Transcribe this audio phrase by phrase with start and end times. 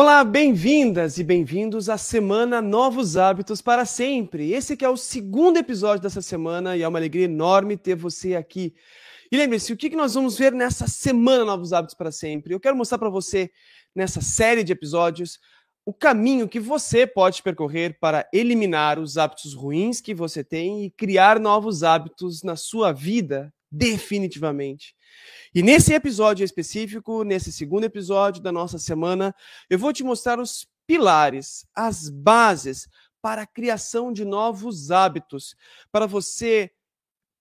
[0.00, 4.52] Olá, bem-vindas e bem-vindos à semana Novos Hábitos para Sempre.
[4.52, 8.36] Esse que é o segundo episódio dessa semana e é uma alegria enorme ter você
[8.36, 8.76] aqui.
[9.28, 12.54] E lembre-se, o que nós vamos ver nessa semana Novos Hábitos para Sempre?
[12.54, 13.50] Eu quero mostrar para você,
[13.92, 15.40] nessa série de episódios,
[15.84, 20.90] o caminho que você pode percorrer para eliminar os hábitos ruins que você tem e
[20.92, 24.94] criar novos hábitos na sua vida, definitivamente.
[25.54, 29.34] E nesse episódio específico, nesse segundo episódio da nossa semana,
[29.68, 32.88] eu vou te mostrar os pilares, as bases
[33.20, 35.54] para a criação de novos hábitos,
[35.90, 36.70] para você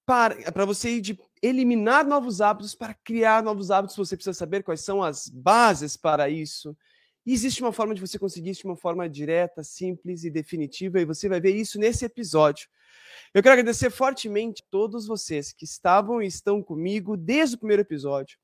[0.06, 4.80] para, para você de eliminar novos hábitos para criar novos hábitos, você precisa saber quais
[4.80, 6.76] são as bases para isso.
[7.30, 11.06] Existe uma forma de você conseguir isso de uma forma direta, simples e definitiva, e
[11.06, 12.70] você vai ver isso nesse episódio.
[13.34, 17.82] Eu quero agradecer fortemente a todos vocês que estavam e estão comigo desde o primeiro
[17.82, 18.38] episódio.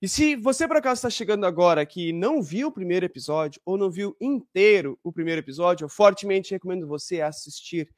[0.00, 3.76] E se você por acaso está chegando agora que não viu o primeiro episódio ou
[3.76, 7.92] não viu inteiro o primeiro episódio, eu fortemente recomendo você assistir.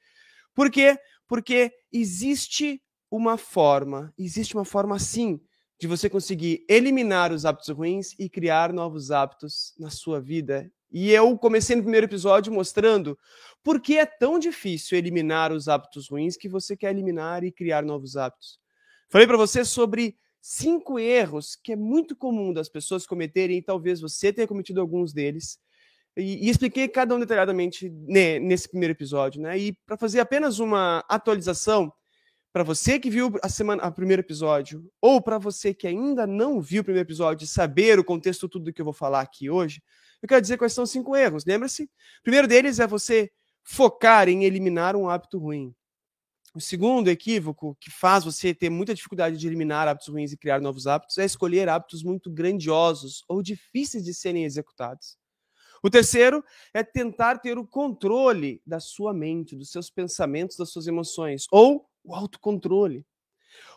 [0.55, 0.99] Por quê?
[1.29, 5.39] Porque existe uma forma, existe uma forma sim
[5.81, 11.13] de você conseguir eliminar os hábitos ruins e criar novos hábitos na sua vida e
[11.13, 13.17] eu comecei no primeiro episódio mostrando
[13.63, 17.85] por que é tão difícil eliminar os hábitos ruins que você quer eliminar e criar
[17.85, 18.59] novos hábitos.
[19.09, 24.01] Falei para você sobre cinco erros que é muito comum das pessoas cometerem e talvez
[24.01, 25.59] você tenha cometido alguns deles.
[26.17, 29.57] E, e expliquei cada um detalhadamente né, nesse primeiro episódio, né?
[29.57, 31.93] E para fazer apenas uma atualização
[32.53, 36.61] para você que viu a semana, o primeiro episódio, ou para você que ainda não
[36.61, 39.83] viu o primeiro episódio, saber o contexto tudo do que eu vou falar aqui hoje,
[40.23, 41.45] eu quero dizer quais são os cinco erros.
[41.45, 41.85] Lembra-se?
[41.85, 43.31] O primeiro deles é você
[43.63, 45.75] focar em eliminar um hábito ruim.
[46.53, 50.61] O segundo equívoco que faz você ter muita dificuldade de eliminar hábitos ruins e criar
[50.61, 55.17] novos hábitos é escolher hábitos muito grandiosos ou difíceis de serem executados.
[55.83, 60.87] O terceiro é tentar ter o controle da sua mente, dos seus pensamentos, das suas
[60.87, 63.05] emoções, ou o autocontrole.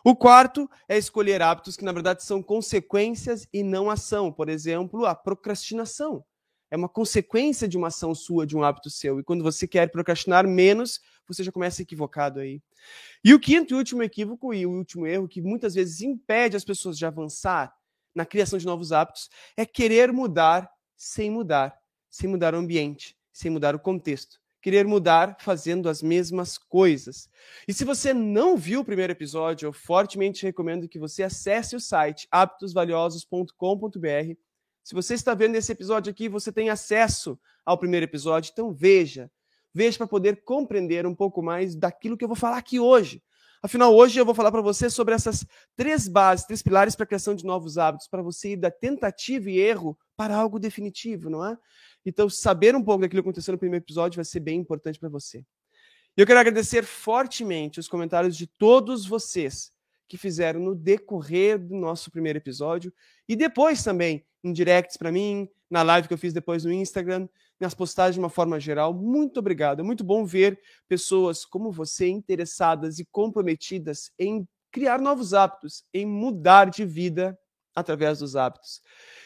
[0.04, 4.32] O quarto é escolher hábitos que, na verdade, são consequências e não ação.
[4.32, 6.24] Por exemplo, a procrastinação
[6.70, 9.18] é uma consequência de uma ação sua, de um hábito seu.
[9.18, 12.60] E quando você quer procrastinar menos, você já começa equivocado aí.
[13.24, 16.64] E o quinto e último equívoco e o último erro que muitas vezes impede as
[16.64, 17.72] pessoas de avançar
[18.14, 21.76] na criação de novos hábitos é querer mudar sem mudar,
[22.10, 24.40] sem mudar o ambiente, sem mudar o contexto.
[24.64, 27.28] Querer mudar fazendo as mesmas coisas.
[27.68, 31.80] E se você não viu o primeiro episódio, eu fortemente recomendo que você acesse o
[31.80, 34.34] site hábitosvaliosos.com.br
[34.84, 39.30] se você está vendo esse episódio aqui, você tem acesso ao primeiro episódio, então veja.
[39.72, 43.22] Veja para poder compreender um pouco mais daquilo que eu vou falar aqui hoje.
[43.64, 47.06] Afinal, hoje eu vou falar para você sobre essas três bases, três pilares para a
[47.06, 51.42] criação de novos hábitos, para você ir da tentativa e erro para algo definitivo, não
[51.42, 51.56] é?
[52.04, 55.08] Então, saber um pouco daquilo que aconteceu no primeiro episódio vai ser bem importante para
[55.08, 55.42] você.
[56.14, 59.72] Eu quero agradecer fortemente os comentários de todos vocês
[60.06, 62.92] que fizeram no decorrer do nosso primeiro episódio
[63.26, 67.26] e depois também em directs para mim, na live que eu fiz depois no Instagram,
[67.64, 68.94] nas postagens de uma forma geral.
[68.94, 69.80] Muito obrigado.
[69.80, 76.06] É muito bom ver pessoas como você interessadas e comprometidas em criar novos hábitos, em
[76.06, 77.38] mudar de vida
[77.74, 78.80] através dos hábitos.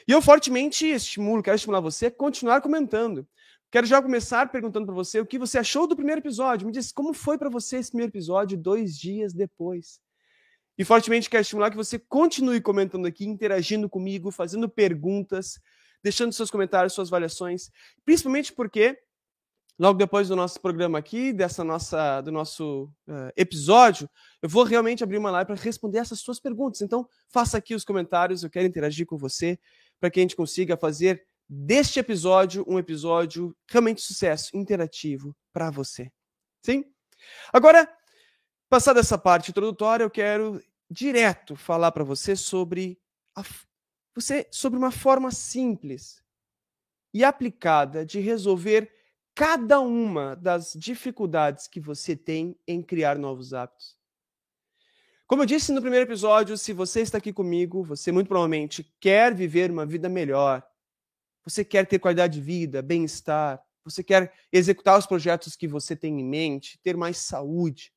[0.06, 3.26] E eu fortemente estimulo, quero estimular você a continuar comentando.
[3.70, 6.66] Quero já começar perguntando para você o que você achou do primeiro episódio.
[6.66, 10.00] Me diz como foi para você esse primeiro episódio dois dias depois.
[10.78, 15.60] E fortemente quero estimular que você continue comentando aqui, interagindo comigo, fazendo perguntas,
[16.02, 17.70] deixando seus comentários, suas avaliações,
[18.04, 18.98] principalmente porque
[19.78, 24.10] logo depois do nosso programa aqui, dessa nossa do nosso uh, episódio,
[24.42, 26.82] eu vou realmente abrir uma live para responder essas suas perguntas.
[26.82, 29.58] Então, faça aqui os comentários, eu quero interagir com você
[30.00, 36.10] para que a gente consiga fazer deste episódio um episódio realmente sucesso, interativo para você.
[36.62, 36.84] Sim?
[37.52, 37.88] Agora,
[38.68, 40.60] passada essa parte introdutória, eu quero
[40.90, 42.98] direto falar para você sobre
[43.34, 43.42] a,
[44.20, 46.22] você sobre uma forma simples
[47.14, 48.92] e aplicada de resolver
[49.34, 53.96] cada uma das dificuldades que você tem em criar novos hábitos.
[55.26, 59.34] Como eu disse no primeiro episódio, se você está aqui comigo, você muito provavelmente quer
[59.34, 60.66] viver uma vida melhor.
[61.44, 66.20] Você quer ter qualidade de vida, bem-estar, você quer executar os projetos que você tem
[66.20, 67.92] em mente, ter mais saúde.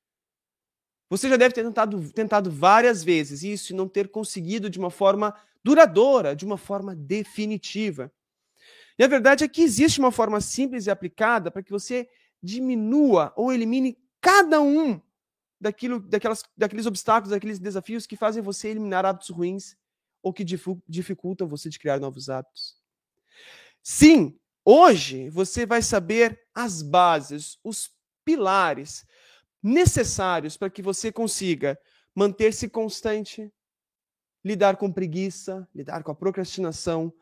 [1.11, 4.89] Você já deve ter tentado, tentado várias vezes isso e não ter conseguido de uma
[4.89, 8.11] forma duradoura, de uma forma definitiva.
[8.97, 12.09] E a verdade é que existe uma forma simples e aplicada para que você
[12.41, 14.99] diminua ou elimine cada um
[15.59, 19.75] daquilo, daquelas, daqueles obstáculos, daqueles desafios que fazem você eliminar hábitos ruins
[20.23, 20.45] ou que
[20.87, 22.79] dificultam você de criar novos hábitos.
[23.83, 27.89] Sim, Hoje você vai saber as bases, os
[28.23, 29.05] pilares
[29.61, 31.79] necessários para que você consiga
[32.15, 33.51] manter-se constante,
[34.43, 37.13] lidar com preguiça, lidar com a procrastinação,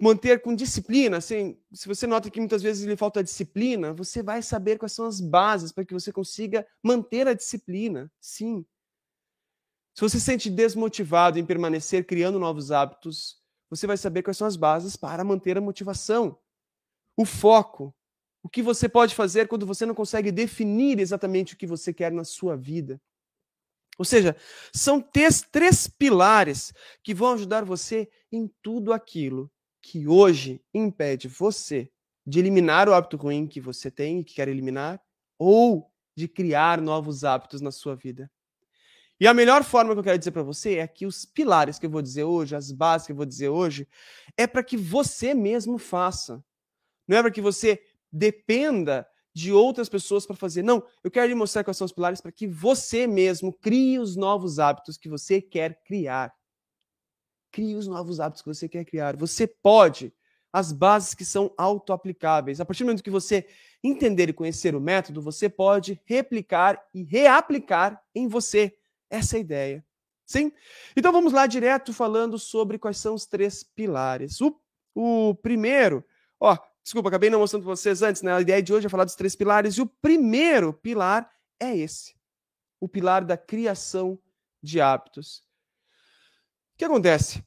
[0.00, 1.18] manter com disciplina.
[1.18, 5.06] Assim, se você nota que muitas vezes lhe falta disciplina, você vai saber quais são
[5.06, 8.10] as bases para que você consiga manter a disciplina.
[8.20, 8.64] Sim.
[9.94, 13.38] Se você se sente desmotivado em permanecer criando novos hábitos,
[13.68, 16.38] você vai saber quais são as bases para manter a motivação,
[17.16, 17.94] o foco,
[18.42, 22.10] o que você pode fazer quando você não consegue definir exatamente o que você quer
[22.10, 23.00] na sua vida.
[23.98, 24.34] Ou seja,
[24.72, 26.72] são três, três pilares
[27.02, 29.50] que vão ajudar você em tudo aquilo
[29.82, 31.90] que hoje impede você
[32.26, 35.02] de eliminar o hábito ruim que você tem e que quer eliminar,
[35.38, 38.30] ou de criar novos hábitos na sua vida.
[39.18, 41.86] E a melhor forma que eu quero dizer para você é que os pilares que
[41.86, 43.86] eu vou dizer hoje, as bases que eu vou dizer hoje,
[44.36, 46.42] é para que você mesmo faça.
[47.06, 47.82] Não é para que você
[48.12, 50.62] dependa de outras pessoas para fazer.
[50.62, 54.16] Não, eu quero lhe mostrar quais são os pilares para que você mesmo crie os
[54.16, 56.34] novos hábitos que você quer criar.
[57.52, 59.16] Crie os novos hábitos que você quer criar.
[59.16, 60.12] Você pode.
[60.52, 62.60] As bases que são auto-aplicáveis.
[62.60, 63.46] A partir do momento que você
[63.84, 68.76] entender e conhecer o método, você pode replicar e reaplicar em você.
[69.08, 69.84] Essa ideia.
[70.24, 70.52] Sim?
[70.96, 74.40] Então vamos lá direto falando sobre quais são os três pilares.
[74.40, 74.56] O,
[74.94, 76.04] o primeiro,
[76.38, 76.56] ó,
[76.90, 78.32] desculpa, acabei não mostrando para vocês antes, né?
[78.32, 79.76] A ideia de hoje é falar dos três pilares.
[79.76, 82.14] E o primeiro pilar é esse:
[82.80, 84.18] o pilar da criação
[84.62, 85.48] de hábitos
[86.80, 87.44] que acontece?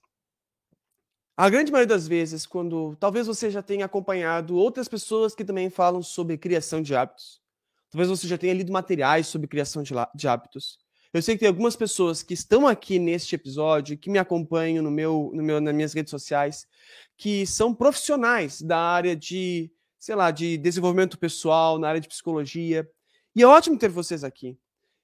[1.35, 5.71] A grande maioria das vezes, quando talvez você já tenha acompanhado outras pessoas que também
[5.71, 7.41] falam sobre criação de hábitos,
[7.89, 10.77] talvez você já tenha lido materiais sobre criação de, de hábitos.
[11.13, 14.89] Eu sei que tem algumas pessoas que estão aqui neste episódio, que me acompanham no
[14.89, 16.67] meu, no meu, nas minhas redes sociais,
[17.15, 22.89] que são profissionais da área de, sei lá, de desenvolvimento pessoal, na área de psicologia.
[23.35, 24.57] E é ótimo ter vocês aqui.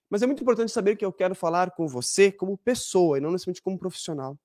[0.10, 3.30] Mas é muito importante saber que eu quero falar com você como pessoa e não
[3.32, 4.36] necessariamente como profissional.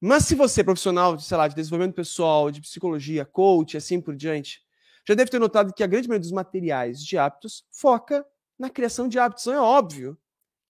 [0.00, 4.14] Mas se você é profissional, sei lá, de desenvolvimento pessoal, de psicologia, coach, assim por
[4.14, 4.62] diante,
[5.04, 8.24] já deve ter notado que a grande maioria dos materiais de hábitos foca
[8.56, 9.44] na criação de hábitos.
[9.44, 10.16] Então é óbvio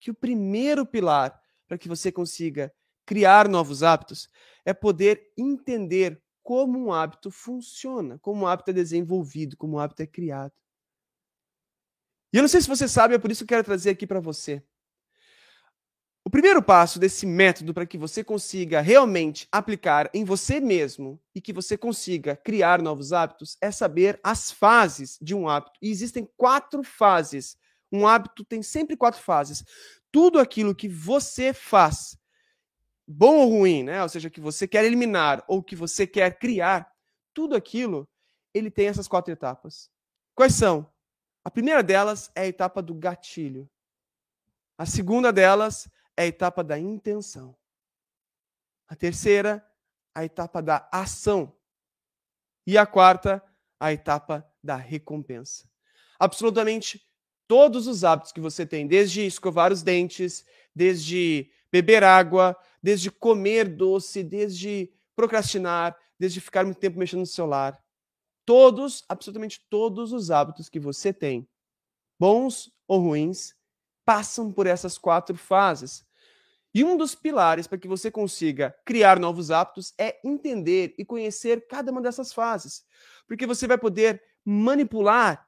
[0.00, 2.72] que o primeiro pilar para que você consiga
[3.04, 4.28] criar novos hábitos
[4.64, 10.02] é poder entender como um hábito funciona, como um hábito é desenvolvido, como um hábito
[10.02, 10.52] é criado.
[12.32, 14.06] E eu não sei se você sabe, é por isso que eu quero trazer aqui
[14.06, 14.62] para você.
[16.26, 21.40] O primeiro passo desse método para que você consiga realmente aplicar em você mesmo e
[21.40, 25.78] que você consiga criar novos hábitos é saber as fases de um hábito.
[25.80, 27.56] E existem quatro fases.
[27.90, 29.64] Um hábito tem sempre quatro fases.
[30.10, 32.18] Tudo aquilo que você faz,
[33.06, 34.02] bom ou ruim, né?
[34.02, 36.90] Ou seja, que você quer eliminar ou que você quer criar,
[37.32, 38.08] tudo aquilo,
[38.52, 39.90] ele tem essas quatro etapas.
[40.34, 40.90] Quais são?
[41.44, 43.70] A primeira delas é a etapa do gatilho.
[44.78, 47.56] A segunda delas é a etapa da intenção.
[48.88, 49.64] A terceira,
[50.14, 51.56] a etapa da ação.
[52.66, 53.42] E a quarta,
[53.78, 55.68] a etapa da recompensa.
[56.18, 57.06] Absolutamente
[57.48, 60.44] todos os hábitos que você tem, desde escovar os dentes,
[60.74, 67.78] desde beber água, desde comer doce, desde procrastinar, desde ficar muito tempo mexendo no celular,
[68.44, 71.48] todos, absolutamente todos os hábitos que você tem,
[72.18, 73.54] bons ou ruins,
[74.04, 76.06] passam por essas quatro fases.
[76.72, 81.66] E um dos pilares para que você consiga criar novos hábitos é entender e conhecer
[81.66, 82.84] cada uma dessas fases.
[83.26, 85.45] Porque você vai poder manipular,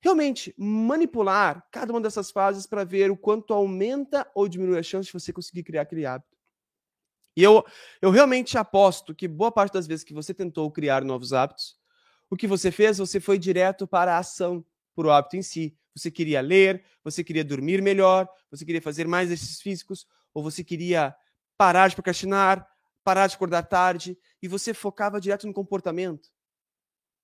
[0.00, 5.06] realmente manipular cada uma dessas fases para ver o quanto aumenta ou diminui a chance
[5.06, 6.36] de você conseguir criar aquele hábito.
[7.36, 7.64] E eu,
[8.02, 11.78] eu realmente aposto que boa parte das vezes que você tentou criar novos hábitos,
[12.28, 12.98] o que você fez?
[12.98, 14.64] Você foi direto para a ação,
[14.94, 15.76] por o hábito em si.
[15.94, 20.62] Você queria ler, você queria dormir melhor, você queria fazer mais exercícios físicos, ou você
[20.62, 21.14] queria
[21.58, 22.66] parar de procrastinar,
[23.02, 26.30] parar de acordar tarde, e você focava direto no comportamento.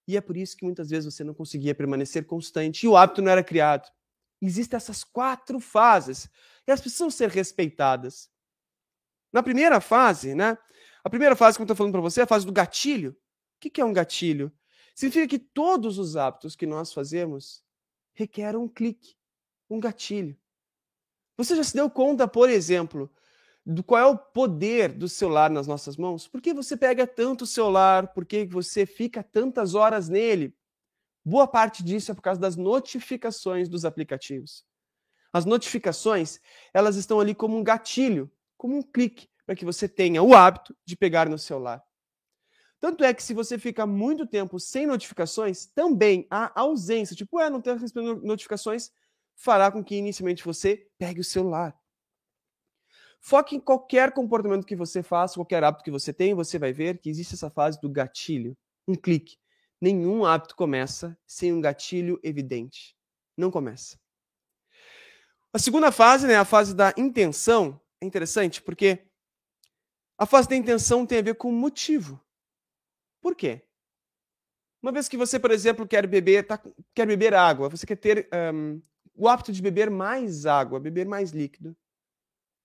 [0.07, 3.21] E é por isso que muitas vezes você não conseguia permanecer constante e o hábito
[3.21, 3.91] não era criado.
[4.41, 6.27] Existem essas quatro fases
[6.67, 8.31] e elas precisam ser respeitadas.
[9.33, 10.57] Na primeira fase, né?
[11.03, 13.17] A primeira fase que eu estou falando para você é a fase do gatilho.
[13.57, 14.53] O que é um gatilho?
[14.95, 17.63] Significa que todos os hábitos que nós fazemos
[18.15, 19.17] requerem um clique,
[19.69, 20.37] um gatilho.
[21.37, 23.13] Você já se deu conta, por exemplo,
[23.67, 26.29] do qual é o poder do celular nas nossas mãos?
[26.29, 28.13] Por que você pega tanto o celular?
[28.15, 30.57] Por que você fica tantas horas nele?
[31.25, 34.65] Boa parte disso é por causa das notificações dos aplicativos.
[35.33, 36.39] As notificações,
[36.73, 40.77] elas estão ali como um gatilho, como um clique, para que você tenha o hábito
[40.85, 41.83] de pegar no celular.
[42.79, 47.51] Tanto é que se você fica muito tempo sem notificações, também a ausência, tipo, é,
[47.51, 48.93] não recebendo notificações,
[49.35, 51.77] fará com que inicialmente você pegue o celular.
[53.29, 57.01] Foque em qualquer comportamento que você faça, qualquer hábito que você tem, você vai ver
[57.01, 58.57] que existe essa fase do gatilho,
[58.87, 59.37] um clique.
[59.81, 62.97] Nenhum hábito começa sem um gatilho evidente.
[63.37, 63.99] Não começa.
[65.53, 69.05] A segunda fase, né, a fase da intenção, é interessante porque
[70.17, 72.25] a fase da intenção tem a ver com o motivo.
[73.21, 73.61] Por quê?
[74.81, 76.63] Uma vez que você, por exemplo, quer beber, tá,
[76.95, 78.81] quer beber água, você quer ter um,
[79.17, 81.77] o hábito de beber mais água, beber mais líquido,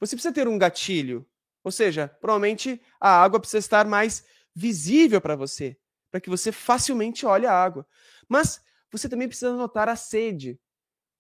[0.02, 1.26] você precisa ter um gatilho.
[1.64, 5.78] Ou seja, provavelmente a água precisa estar mais visível para você,
[6.10, 7.88] para que você facilmente olhe a água.
[8.28, 10.60] Mas você também precisa notar a sede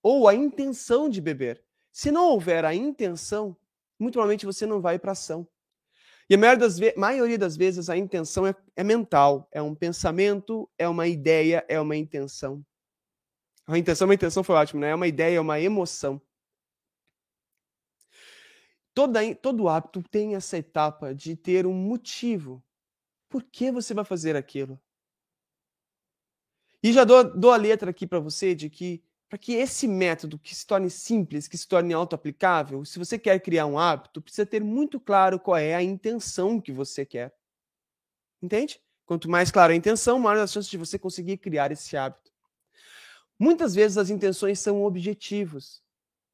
[0.01, 1.63] ou a intenção de beber.
[1.91, 3.55] Se não houver a intenção,
[4.00, 5.47] muito provavelmente você não vai para ação.
[6.27, 10.67] E a maioria das, maioria das, vezes a intenção é, é mental, é um pensamento,
[10.77, 12.65] é uma ideia, é uma intenção.
[13.67, 14.89] A intenção, uma intenção foi ótimo, né?
[14.89, 16.21] É uma ideia, é uma emoção.
[19.01, 22.63] Toda, todo hábito tem essa etapa de ter um motivo.
[23.27, 24.79] Por que você vai fazer aquilo?
[26.84, 30.38] E já dou, dou a letra aqui para você de que para que esse método
[30.38, 34.46] que se torne simples, que se torne auto-aplicável, se você quer criar um hábito, precisa
[34.46, 37.34] ter muito claro qual é a intenção que você quer.
[38.39, 38.79] Entende?
[39.03, 42.31] Quanto mais clara a intenção, maior as chances de você conseguir criar esse hábito.
[43.39, 45.81] Muitas vezes as intenções são objetivos.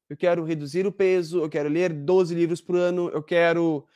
[0.08, 3.86] Eu quero reduzir o peso, eu quero ler 12 livros por ano, eu quero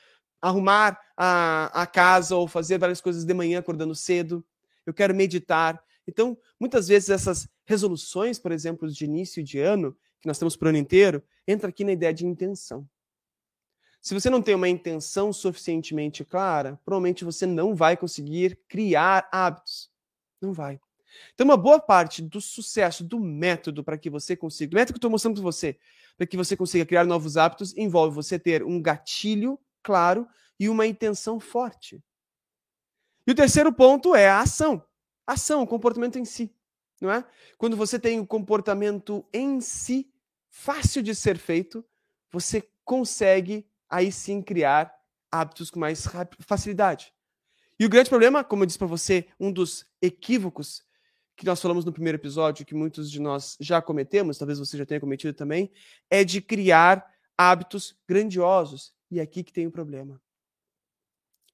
[0.41, 4.45] arrumar a, a casa ou fazer várias coisas de manhã acordando cedo,
[4.85, 10.27] eu quero meditar, então, muitas vezes essas resoluções, por exemplo, de início de ano, que
[10.27, 12.89] nós temos para o ano inteiro, entra aqui na ideia de intenção.
[14.01, 19.91] Se você não tem uma intenção suficientemente clara, provavelmente você não vai conseguir criar hábitos.
[20.41, 20.81] Não vai.
[21.35, 24.97] Então, uma boa parte do sucesso do método para que você consiga, do método que
[24.97, 25.79] eu estou mostrando para você,
[26.17, 30.27] para que você consiga criar novos hábitos, envolve você ter um gatilho claro
[30.59, 32.03] e uma intenção forte.
[33.27, 34.85] E o terceiro ponto é a ação
[35.27, 36.55] ação, o comportamento em si,
[37.01, 37.25] não é?
[37.59, 40.13] Quando você tem o comportamento em si
[40.51, 41.85] fácil de ser feito,
[42.31, 44.93] você consegue aí sim criar
[45.31, 46.07] hábitos com mais
[46.41, 47.13] facilidade.
[47.79, 50.85] E o grande problema, como eu disse para você, um dos equívocos
[51.37, 54.87] que nós falamos no primeiro episódio, que muitos de nós já cometemos, talvez você já
[54.87, 55.71] tenha cometido também,
[56.11, 57.05] é de criar
[57.37, 58.93] hábitos grandiosos.
[59.11, 60.21] E é aqui que tem o problema.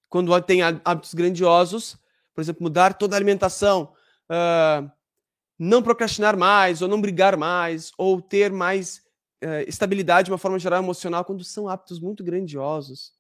[0.08, 1.97] Quando tem hábitos grandiosos,
[2.35, 3.92] por exemplo, mudar toda a alimentação,
[4.30, 4.90] uh,
[5.58, 8.99] não procrastinar mais, ou não brigar mais, ou ter mais
[9.42, 13.12] uh, estabilidade de uma forma geral emocional, quando são hábitos muito grandiosos,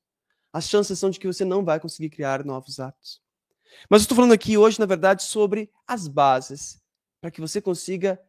[0.52, 3.20] as chances são de que você não vai conseguir criar novos hábitos.
[3.88, 6.80] Mas eu estou falando aqui hoje, na verdade, sobre as bases,
[7.20, 8.20] para que você consiga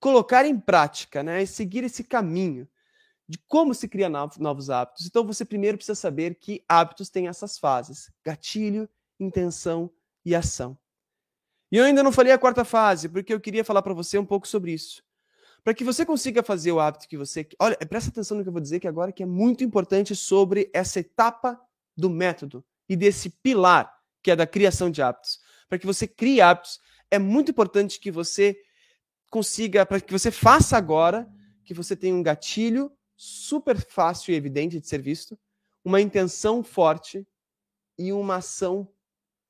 [0.00, 2.68] colocar em prática, né, e seguir esse caminho
[3.28, 5.06] de como se cria novos hábitos.
[5.06, 8.88] Então você primeiro precisa saber que hábitos têm essas fases: gatilho,
[9.18, 9.90] intenção
[10.24, 10.76] e ação.
[11.72, 14.26] E eu ainda não falei a quarta fase, porque eu queria falar para você um
[14.26, 15.02] pouco sobre isso.
[15.62, 17.48] Para que você consiga fazer o hábito que você.
[17.58, 20.70] Olha, presta atenção no que eu vou dizer que agora que é muito importante sobre
[20.74, 21.58] essa etapa
[21.96, 23.92] do método e desse pilar
[24.24, 25.38] que é da criação de hábitos.
[25.68, 28.58] Para que você crie hábitos, é muito importante que você
[29.30, 31.28] consiga, para que você faça agora,
[31.64, 35.38] que você tenha um gatilho super fácil e evidente de ser visto,
[35.84, 37.26] uma intenção forte
[37.98, 38.90] e uma ação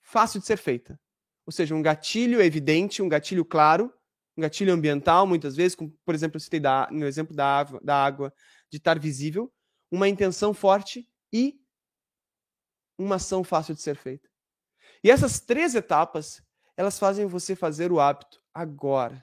[0.02, 1.00] fácil de ser feita.
[1.46, 3.92] Ou seja, um gatilho evidente, um gatilho claro,
[4.36, 7.80] um gatilho ambiental, muitas vezes, como, por exemplo, eu citei da, no exemplo da água,
[7.82, 8.34] da água,
[8.68, 9.52] de estar visível,
[9.90, 11.60] uma intenção forte e
[12.98, 14.33] uma ação fácil de ser feita.
[15.04, 16.42] E essas três etapas,
[16.74, 19.22] elas fazem você fazer o hábito agora.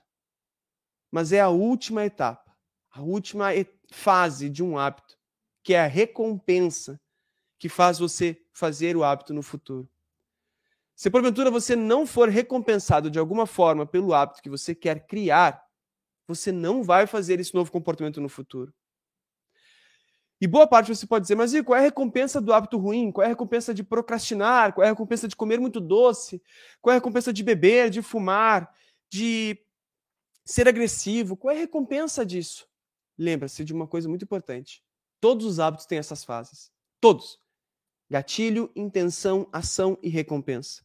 [1.10, 2.56] Mas é a última etapa,
[2.92, 3.48] a última
[3.92, 5.18] fase de um hábito,
[5.64, 7.02] que é a recompensa
[7.58, 9.90] que faz você fazer o hábito no futuro.
[10.96, 15.66] Se porventura você não for recompensado de alguma forma pelo hábito que você quer criar,
[16.28, 18.72] você não vai fazer esse novo comportamento no futuro.
[20.42, 23.12] E boa parte você pode dizer, mas e qual é a recompensa do hábito ruim?
[23.12, 24.74] Qual é a recompensa de procrastinar?
[24.74, 26.42] Qual é a recompensa de comer muito doce?
[26.82, 28.74] Qual é a recompensa de beber, de fumar,
[29.12, 29.56] de
[30.44, 31.38] ser agressivo?
[31.38, 32.68] Qual é a recompensa disso?
[33.16, 34.84] Lembra-se de uma coisa muito importante.
[35.20, 36.72] Todos os hábitos têm essas fases.
[37.00, 37.40] Todos.
[38.10, 40.82] Gatilho, intenção, ação e recompensa.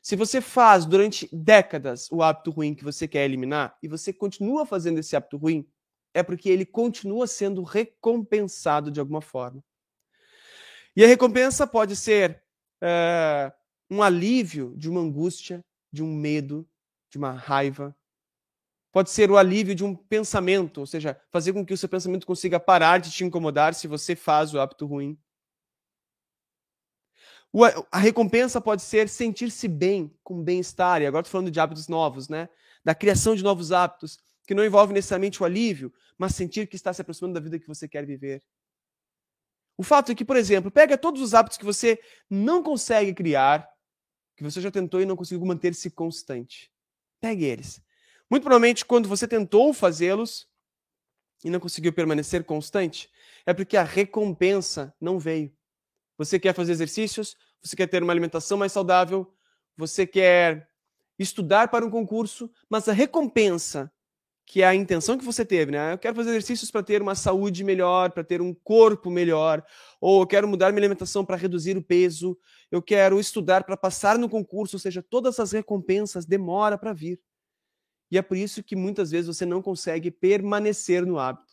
[0.00, 4.64] Se você faz durante décadas o hábito ruim que você quer eliminar e você continua
[4.64, 5.68] fazendo esse hábito ruim,
[6.18, 9.62] é porque ele continua sendo recompensado de alguma forma.
[10.96, 12.42] E a recompensa pode ser
[12.82, 13.52] uh,
[13.88, 16.68] um alívio de uma angústia, de um medo,
[17.08, 17.96] de uma raiva.
[18.90, 22.26] Pode ser o alívio de um pensamento, ou seja, fazer com que o seu pensamento
[22.26, 25.16] consiga parar de te incomodar se você faz o hábito ruim.
[27.92, 31.00] A recompensa pode ser sentir-se bem, com bem-estar.
[31.00, 32.48] E agora estou falando de hábitos novos, né?
[32.84, 34.18] Da criação de novos hábitos,
[34.48, 37.68] que não envolve necessariamente o alívio, mas sentir que está se aproximando da vida que
[37.68, 38.42] você quer viver.
[39.76, 42.00] O fato é que, por exemplo, pega todos os hábitos que você
[42.30, 43.68] não consegue criar,
[44.34, 46.72] que você já tentou e não conseguiu manter-se constante.
[47.20, 47.82] Pegue eles.
[48.30, 50.48] Muito provavelmente, quando você tentou fazê-los
[51.44, 53.10] e não conseguiu permanecer constante,
[53.44, 55.54] é porque a recompensa não veio.
[56.16, 59.30] Você quer fazer exercícios, você quer ter uma alimentação mais saudável,
[59.76, 60.70] você quer
[61.18, 63.92] estudar para um concurso, mas a recompensa,
[64.48, 65.92] que é a intenção que você teve, né?
[65.92, 69.62] Eu quero fazer exercícios para ter uma saúde melhor, para ter um corpo melhor,
[70.00, 72.36] ou eu quero mudar minha alimentação para reduzir o peso,
[72.70, 77.20] eu quero estudar para passar no concurso, ou seja, todas as recompensas demora para vir.
[78.10, 81.52] E é por isso que muitas vezes você não consegue permanecer no hábito.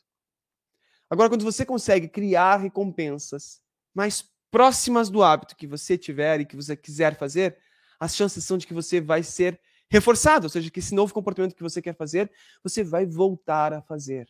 [1.10, 3.62] Agora, quando você consegue criar recompensas
[3.94, 7.58] mais próximas do hábito que você tiver e que você quiser fazer,
[8.00, 11.56] as chances são de que você vai ser reforçado, ou seja, que esse novo comportamento
[11.56, 12.32] que você quer fazer,
[12.64, 14.28] você vai voltar a fazer.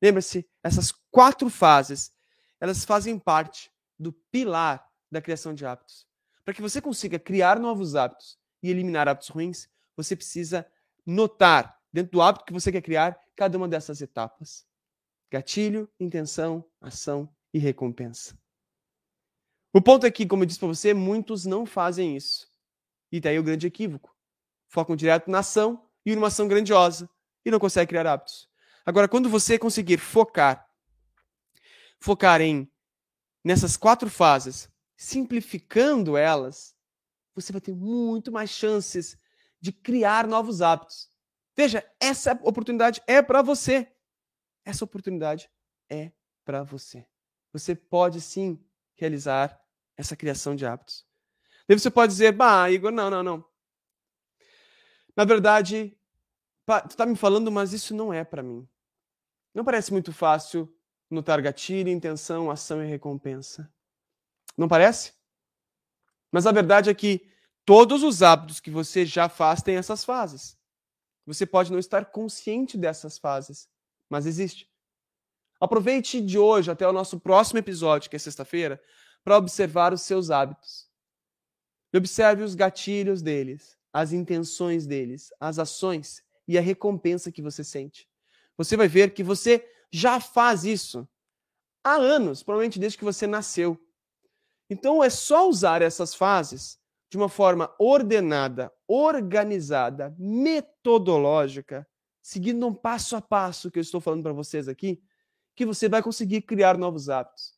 [0.00, 2.12] Lembre-se, essas quatro fases,
[2.60, 6.06] elas fazem parte do pilar da criação de hábitos.
[6.44, 10.66] Para que você consiga criar novos hábitos e eliminar hábitos ruins, você precisa
[11.06, 14.66] notar, dentro do hábito que você quer criar, cada uma dessas etapas:
[15.30, 18.36] gatilho, intenção, ação e recompensa.
[19.72, 22.46] O ponto é que, como eu disse para você, muitos não fazem isso.
[23.10, 24.11] E daí o grande equívoco.
[24.72, 27.06] Focam direto na ação e numa ação grandiosa
[27.44, 28.48] e não conseguem criar hábitos.
[28.86, 30.66] Agora, quando você conseguir focar,
[32.00, 32.66] focar em
[33.44, 36.74] nessas quatro fases, simplificando elas,
[37.34, 39.18] você vai ter muito mais chances
[39.60, 41.10] de criar novos hábitos.
[41.54, 43.92] Veja, essa oportunidade é para você.
[44.64, 45.50] Essa oportunidade
[45.90, 46.12] é
[46.46, 47.06] para você.
[47.52, 48.58] Você pode sim
[48.94, 49.60] realizar
[49.98, 51.06] essa criação de hábitos.
[51.68, 53.51] Daí você pode dizer, bah, Igor, não, não, não.
[55.16, 55.96] Na verdade,
[56.66, 58.66] tu está me falando, mas isso não é para mim.
[59.54, 60.72] Não parece muito fácil
[61.10, 63.70] notar gatilho, intenção, ação e recompensa.
[64.56, 65.12] Não parece?
[66.30, 67.28] Mas a verdade é que
[67.64, 70.58] todos os hábitos que você já faz têm essas fases.
[71.26, 73.68] Você pode não estar consciente dessas fases,
[74.08, 74.70] mas existe.
[75.60, 78.82] Aproveite de hoje até o nosso próximo episódio, que é sexta-feira,
[79.22, 80.90] para observar os seus hábitos.
[81.94, 88.08] Observe os gatilhos deles, as intenções deles, as ações e a recompensa que você sente.
[88.56, 91.08] Você vai ver que você já faz isso
[91.84, 93.78] há anos, provavelmente desde que você nasceu.
[94.70, 96.78] Então é só usar essas fases
[97.10, 101.86] de uma forma ordenada, organizada, metodológica,
[102.22, 105.02] seguindo um passo a passo que eu estou falando para vocês aqui,
[105.54, 107.54] que você vai conseguir criar novos hábitos.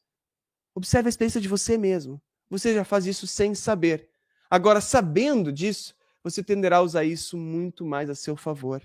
[0.75, 2.21] Observe a experiência de você mesmo.
[2.51, 4.11] Você já faz isso sem saber.
[4.51, 8.83] Agora, sabendo disso, você tenderá a usar isso muito mais a seu favor.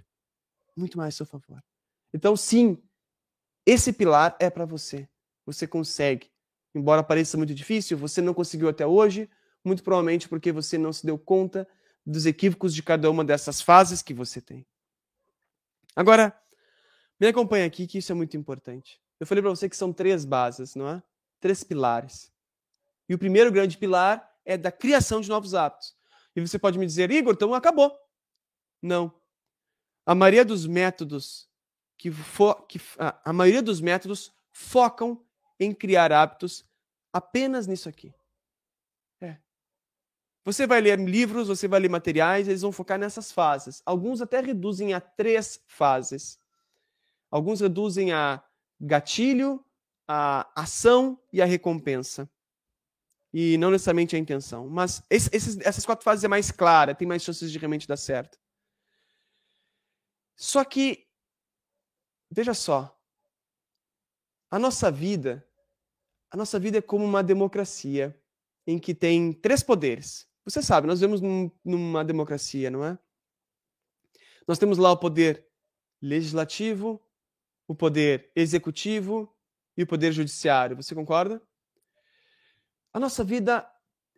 [0.76, 1.64] Muito mais a seu favor.
[2.14, 2.78] Então, sim,
[3.66, 5.10] esse pilar é para você.
[5.46, 6.30] Você consegue.
[6.76, 9.30] Embora pareça muito difícil, você não conseguiu até hoje,
[9.64, 11.68] muito provavelmente porque você não se deu conta
[12.06, 14.66] dos equívocos de cada uma dessas fases que você tem.
[15.96, 16.40] Agora,
[17.20, 19.02] me acompanha aqui que isso é muito importante.
[19.20, 21.04] Eu falei para você que são três bases, não é?
[21.40, 22.32] três pilares.
[23.08, 25.96] E o primeiro grande pilar é da criação de novos hábitos.
[26.44, 27.98] E você pode me dizer, Igor, então acabou.
[28.82, 29.14] Não.
[30.06, 31.50] A maioria dos métodos
[32.00, 35.22] que, fo que a maioria dos métodos focam
[35.60, 36.66] em criar hábitos
[37.12, 38.14] apenas nisso aqui.
[39.22, 39.38] É.
[40.46, 43.84] Você vai ler livros, você vai ler materiais, eles vão focar nessas fases.
[43.86, 46.40] Alguns até reduzem a três fases.
[47.30, 48.42] Alguns reduzem a
[48.80, 49.64] gatilho,
[50.08, 52.30] a ação e a recompensa.
[53.34, 54.68] E não necessariamente a intenção.
[54.68, 58.40] Mas esses, essas quatro fases é mais clara, tem mais chances de realmente dar certo.
[60.36, 61.08] Só que,
[62.32, 62.98] veja só,
[64.50, 65.48] a nossa vida,
[66.32, 68.20] a nossa vida é como uma democracia
[68.66, 70.28] em que tem três poderes.
[70.46, 72.98] Você sabe, nós vivemos num, numa democracia, não é?
[74.48, 75.48] Nós temos lá o poder
[76.02, 77.00] legislativo,
[77.68, 79.32] o poder executivo
[79.78, 80.76] e o poder judiciário.
[80.76, 81.42] Você concorda?
[82.94, 83.70] A nossa vida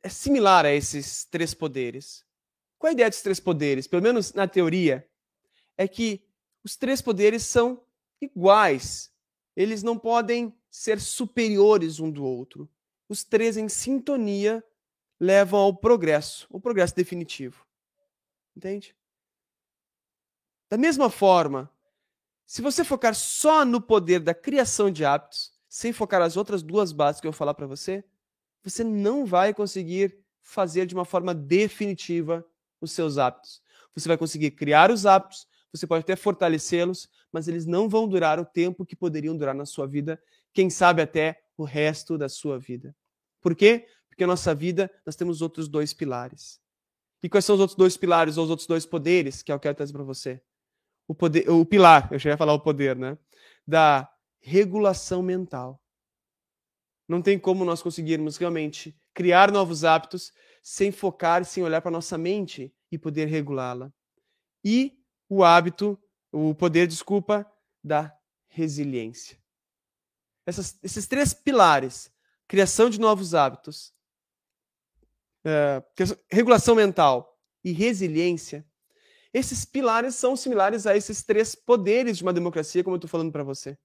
[0.01, 2.25] é similar a esses três poderes.
[2.77, 3.88] Qual a ideia desses três poderes?
[3.88, 5.07] Pelo menos na teoria,
[5.77, 6.23] é que
[6.63, 7.84] os três poderes são
[8.19, 9.12] iguais.
[9.55, 12.69] Eles não podem ser superiores um do outro.
[13.10, 14.63] Os três em sintonia
[15.19, 17.65] levam ao progresso, o progresso definitivo.
[18.55, 18.95] Entende?
[20.69, 21.69] Da mesma forma,
[22.45, 26.91] se você focar só no poder da criação de hábitos, sem focar as outras duas
[26.91, 28.03] bases que eu vou falar para você,
[28.63, 32.45] você não vai conseguir fazer de uma forma definitiva
[32.80, 33.62] os seus hábitos.
[33.95, 38.39] Você vai conseguir criar os hábitos, você pode até fortalecê-los, mas eles não vão durar
[38.39, 40.21] o tempo que poderiam durar na sua vida,
[40.54, 42.95] quem sabe até o resto da sua vida.
[43.39, 43.88] Por quê?
[44.10, 46.60] Porque a nossa vida nós temos outros dois pilares.
[47.24, 49.76] E quais são os outros dois pilares ou os outros dois poderes que eu quero
[49.76, 50.41] trazer para você?
[51.08, 53.17] O, poder, o pilar, eu já ia falar o poder, né?
[53.65, 55.80] Da regulação mental.
[57.12, 60.32] Não tem como nós conseguirmos realmente criar novos hábitos
[60.63, 63.91] sem focar, sem olhar para nossa mente e poder regulá-la.
[64.63, 64.97] E
[65.28, 67.45] o hábito, o poder, desculpa,
[67.84, 69.38] da resiliência.
[70.45, 72.10] Essas, esses três pilares,
[72.47, 73.93] criação de novos hábitos,
[75.43, 75.84] é,
[76.30, 78.65] regulação mental e resiliência,
[79.34, 83.34] esses pilares são similares a esses três poderes de uma democracia, como eu estou falando
[83.34, 83.78] para você.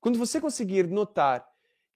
[0.00, 1.48] Quando você conseguir notar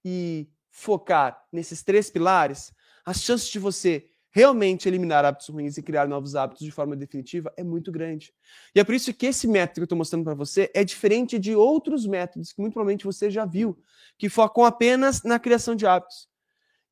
[0.04, 2.72] e focar nesses três pilares,
[3.04, 7.52] as chances de você realmente eliminar hábitos ruins e criar novos hábitos de forma definitiva
[7.56, 8.32] é muito grande.
[8.74, 11.38] E é por isso que esse método que eu estou mostrando para você é diferente
[11.38, 13.76] de outros métodos que muito provavelmente você já viu,
[14.16, 16.28] que focam apenas na criação de hábitos.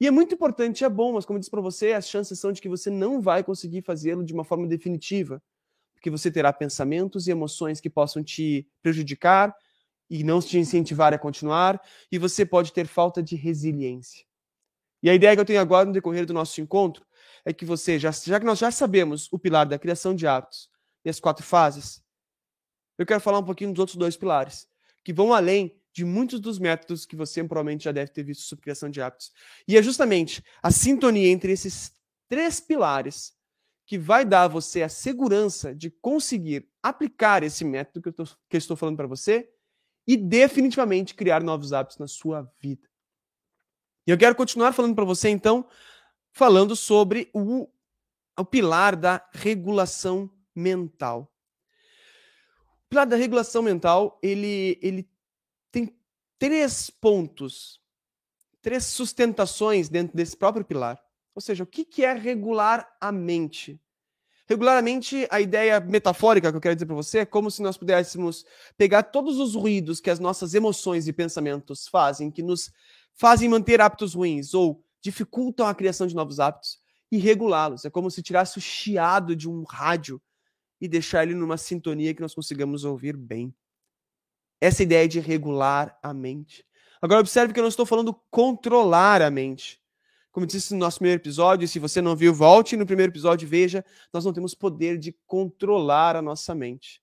[0.01, 2.53] E é muito importante, é bom, mas como eu disse para você, as chances são
[2.53, 5.43] de que você não vai conseguir fazê-lo de uma forma definitiva,
[5.95, 9.55] porque você terá pensamentos e emoções que possam te prejudicar
[10.11, 14.25] e não te incentivar a continuar, e você pode ter falta de resiliência.
[15.03, 17.07] E a ideia que eu tenho agora no decorrer do nosso encontro
[17.45, 20.69] é que você, já, já que nós já sabemos o pilar da criação de hábitos
[21.05, 22.03] e as quatro fases,
[22.99, 24.67] eu quero falar um pouquinho dos outros dois pilares,
[25.05, 28.63] que vão além de muitos dos métodos que você provavelmente já deve ter visto sobre
[28.63, 29.33] criação de hábitos.
[29.67, 31.93] E é justamente a sintonia entre esses
[32.29, 33.33] três pilares
[33.87, 38.25] que vai dar a você a segurança de conseguir aplicar esse método que eu, tô,
[38.25, 39.49] que eu estou falando para você
[40.09, 42.89] e definitivamente criar novos hábitos na sua vida.
[44.07, 45.69] E eu quero continuar falando para você, então,
[46.33, 47.69] falando sobre o,
[48.35, 51.31] o pilar da regulação mental.
[52.87, 55.07] O pilar da regulação mental, ele, ele
[55.71, 55.95] tem
[56.39, 57.83] três pontos,
[58.63, 60.99] três sustentações dentro desse próprio pilar.
[61.35, 63.79] Ou seja, o que, é regular a mente?
[64.49, 68.47] Regularmente, a ideia metafórica que eu quero dizer para você é como se nós pudéssemos
[68.79, 72.73] pegar todos os ruídos que as nossas emoções e pensamentos fazem, que nos
[73.13, 76.79] fazem manter hábitos ruins ou dificultam a criação de novos hábitos,
[77.13, 77.85] e regulá-los.
[77.85, 80.21] É como se tirasse o chiado de um rádio
[80.81, 83.55] e deixar ele numa sintonia que nós consigamos ouvir bem.
[84.61, 86.65] Essa ideia de regular a mente.
[87.03, 89.79] Agora, observe que eu não estou falando controlar a mente.
[90.39, 93.49] Como disse no nosso primeiro episódio, se você não viu, volte no primeiro episódio e
[93.49, 97.03] veja, nós não temos poder de controlar a nossa mente.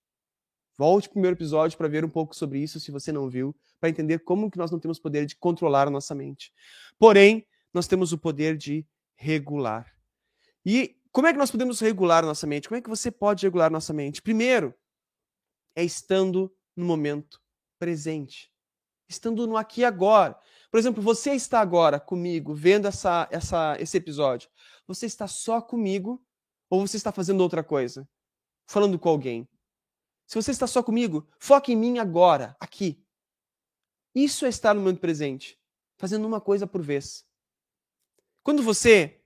[0.77, 3.53] Volte para o primeiro episódio para ver um pouco sobre isso, se você não viu,
[3.77, 6.53] para entender como que nós não temos poder de controlar a nossa mente.
[6.97, 9.85] Porém, nós temos o poder de regular.
[10.65, 12.69] E como é que nós podemos regular a nossa mente?
[12.69, 14.21] Como é que você pode regular a nossa mente?
[14.21, 14.73] Primeiro,
[15.75, 17.41] é estando no momento
[17.77, 18.49] presente.
[19.09, 20.39] Estando no aqui e agora.
[20.71, 24.49] Por exemplo, você está agora comigo, vendo essa, essa, esse episódio.
[24.87, 26.23] Você está só comigo
[26.69, 28.07] ou você está fazendo outra coisa?
[28.67, 29.47] Falando com alguém.
[30.27, 33.03] Se você está só comigo, foque em mim agora, aqui.
[34.13, 35.59] Isso é estar no momento presente,
[35.97, 37.25] fazendo uma coisa por vez.
[38.41, 39.21] Quando você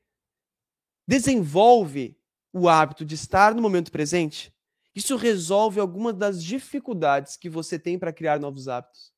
[1.07, 2.19] desenvolve
[2.51, 4.53] o hábito de estar no momento presente,
[4.95, 9.13] isso resolve algumas das dificuldades que você tem para criar novos hábitos.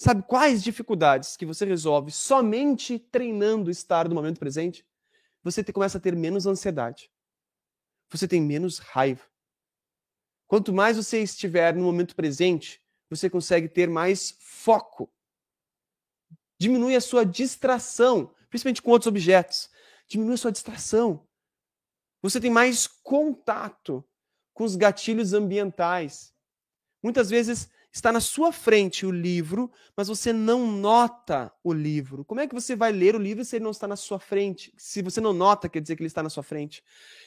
[0.00, 4.86] Sabe quais dificuldades que você resolve somente treinando estar no momento presente?
[5.42, 7.10] Você te, começa a ter menos ansiedade.
[8.08, 9.24] Você tem menos raiva.
[10.46, 12.80] Quanto mais você estiver no momento presente,
[13.10, 15.12] você consegue ter mais foco.
[16.60, 19.68] Diminui a sua distração, principalmente com outros objetos.
[20.06, 21.26] Diminui a sua distração.
[22.22, 24.08] Você tem mais contato
[24.54, 26.32] com os gatilhos ambientais.
[27.02, 32.24] Muitas vezes está na sua frente o livro, mas você não nota o livro.
[32.24, 34.72] Como é que você vai ler o livro se ele não está na sua frente?
[34.76, 36.82] Se você não nota, quer dizer que ele está na sua frente.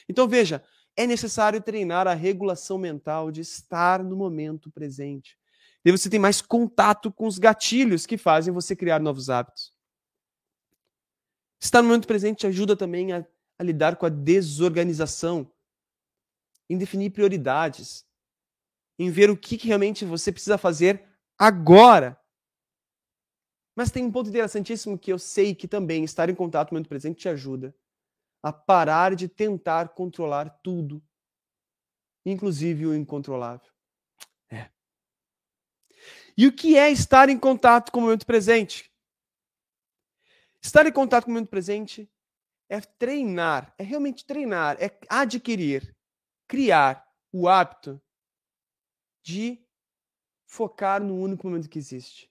[0.08, 0.62] Então veja,
[0.96, 5.36] é necessário treinar a regulação mental de estar no momento presente.
[5.84, 9.72] E você tem mais contato com os gatilhos que fazem você criar novos hábitos.
[11.60, 13.26] Estar no momento presente ajuda também a,
[13.58, 15.50] a lidar com a desorganização,
[16.68, 18.04] em definir prioridades,
[19.02, 21.04] em ver o que, que realmente você precisa fazer
[21.36, 22.16] agora.
[23.74, 26.76] Mas tem um ponto interessantíssimo que eu sei que também estar em contato com o
[26.76, 27.74] momento presente te ajuda
[28.40, 31.02] a parar de tentar controlar tudo,
[32.24, 33.70] inclusive o incontrolável.
[34.50, 34.70] É.
[36.36, 38.92] E o que é estar em contato com o momento presente?
[40.60, 42.08] Estar em contato com o momento presente
[42.68, 45.96] é treinar, é realmente treinar, é adquirir,
[46.46, 48.00] criar o hábito
[49.22, 49.58] de
[50.46, 52.30] focar no único momento que existe.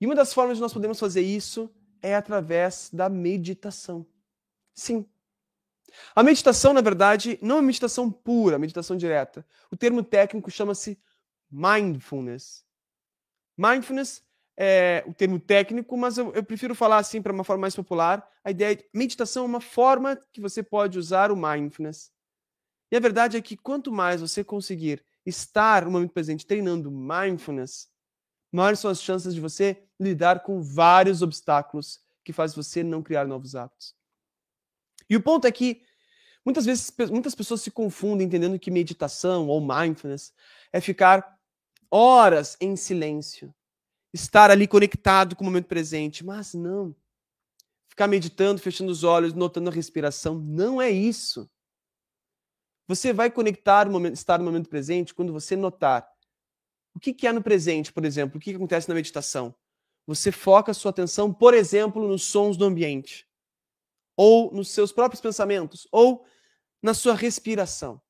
[0.00, 4.06] E uma das formas de nós podemos fazer isso é através da meditação.
[4.74, 5.08] Sim.
[6.14, 9.46] A meditação, na verdade, não é meditação pura, meditação direta.
[9.70, 10.98] O termo técnico chama-se
[11.50, 12.66] mindfulness.
[13.56, 14.24] Mindfulness
[14.56, 18.28] é o termo técnico, mas eu, eu prefiro falar assim para uma forma mais popular.
[18.42, 22.12] A ideia de meditação é uma forma que você pode usar o mindfulness.
[22.90, 27.88] E a verdade é que quanto mais você conseguir estar no momento presente treinando mindfulness,
[28.52, 33.26] maiores são as chances de você lidar com vários obstáculos que fazem você não criar
[33.26, 33.94] novos hábitos.
[35.08, 35.82] E o ponto é que
[36.44, 40.32] muitas vezes muitas pessoas se confundem entendendo que meditação ou mindfulness
[40.72, 41.38] é ficar
[41.90, 43.54] horas em silêncio,
[44.12, 46.94] estar ali conectado com o momento presente, mas não.
[47.88, 51.48] Ficar meditando, fechando os olhos, notando a respiração, não é isso.
[52.86, 56.08] Você vai conectar, momento, estar no momento presente quando você notar
[56.94, 59.54] o que, que é no presente, por exemplo, o que, que acontece na meditação.
[60.06, 63.26] Você foca a sua atenção, por exemplo, nos sons do ambiente,
[64.16, 66.24] ou nos seus próprios pensamentos, ou
[66.82, 68.00] na sua respiração.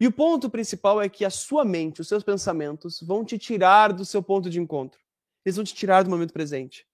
[0.00, 3.92] E o ponto principal é que a sua mente, os seus pensamentos, vão te tirar
[3.92, 5.00] do seu ponto de encontro.
[5.44, 6.86] Eles vão te tirar do momento presente.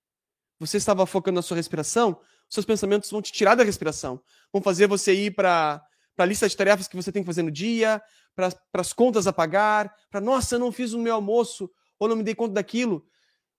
[0.59, 4.22] Você estava focando na sua respiração, seus pensamentos vão te tirar da respiração.
[4.53, 5.85] Vão fazer você ir para
[6.20, 8.02] para a lista de tarefas que você tem que fazer no dia,
[8.37, 12.14] para as contas a pagar, para, nossa, eu não fiz o meu almoço, ou não
[12.14, 13.06] me dei conta daquilo.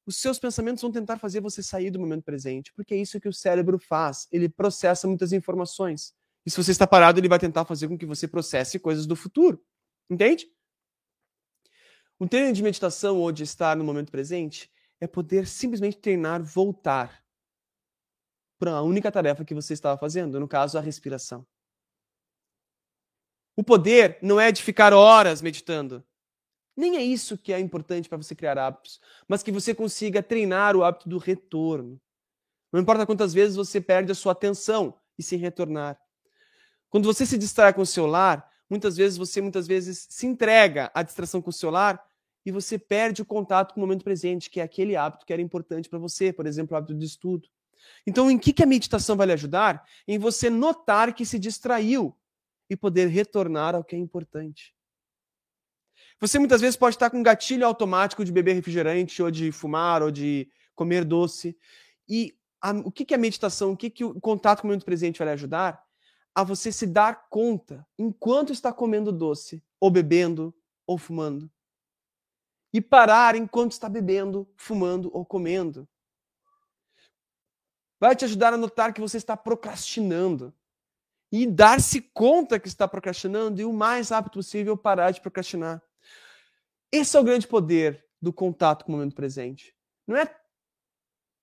[0.05, 3.27] Os seus pensamentos vão tentar fazer você sair do momento presente, porque é isso que
[3.27, 4.27] o cérebro faz.
[4.31, 6.13] Ele processa muitas informações.
[6.45, 9.15] E se você está parado, ele vai tentar fazer com que você processe coisas do
[9.15, 9.59] futuro.
[10.07, 10.45] Entende?
[12.19, 14.69] Um treino de meditação ou de estar no momento presente
[14.99, 17.25] é poder simplesmente treinar voltar
[18.59, 21.43] para a única tarefa que você estava fazendo, no caso, a respiração.
[23.61, 26.03] O poder não é de ficar horas meditando.
[26.75, 30.75] Nem é isso que é importante para você criar hábitos, mas que você consiga treinar
[30.75, 32.01] o hábito do retorno.
[32.73, 35.95] Não importa quantas vezes você perde a sua atenção e se retornar.
[36.89, 41.03] Quando você se distrai com o celular, muitas vezes você muitas vezes se entrega à
[41.03, 42.03] distração com o celular
[42.43, 45.41] e você perde o contato com o momento presente, que é aquele hábito que era
[45.41, 47.47] importante para você, por exemplo, o hábito de estudo.
[48.07, 49.85] Então, em que, que a meditação vai lhe ajudar?
[50.07, 52.17] Em você notar que se distraiu
[52.71, 54.73] e poder retornar ao que é importante.
[56.21, 60.01] Você muitas vezes pode estar com um gatilho automático de beber refrigerante, ou de fumar,
[60.01, 61.57] ou de comer doce.
[62.07, 64.85] E a, o que, que a meditação, o que, que o contato com o momento
[64.85, 65.83] presente vai lhe ajudar?
[66.33, 70.55] A você se dar conta enquanto está comendo doce, ou bebendo,
[70.87, 71.51] ou fumando.
[72.71, 75.85] E parar enquanto está bebendo, fumando ou comendo.
[77.99, 80.53] Vai te ajudar a notar que você está procrastinando
[81.31, 85.81] e dar-se conta que está procrastinando e o mais rápido possível parar de procrastinar.
[86.91, 89.73] Esse é o grande poder do contato com o momento presente.
[90.05, 90.35] Não é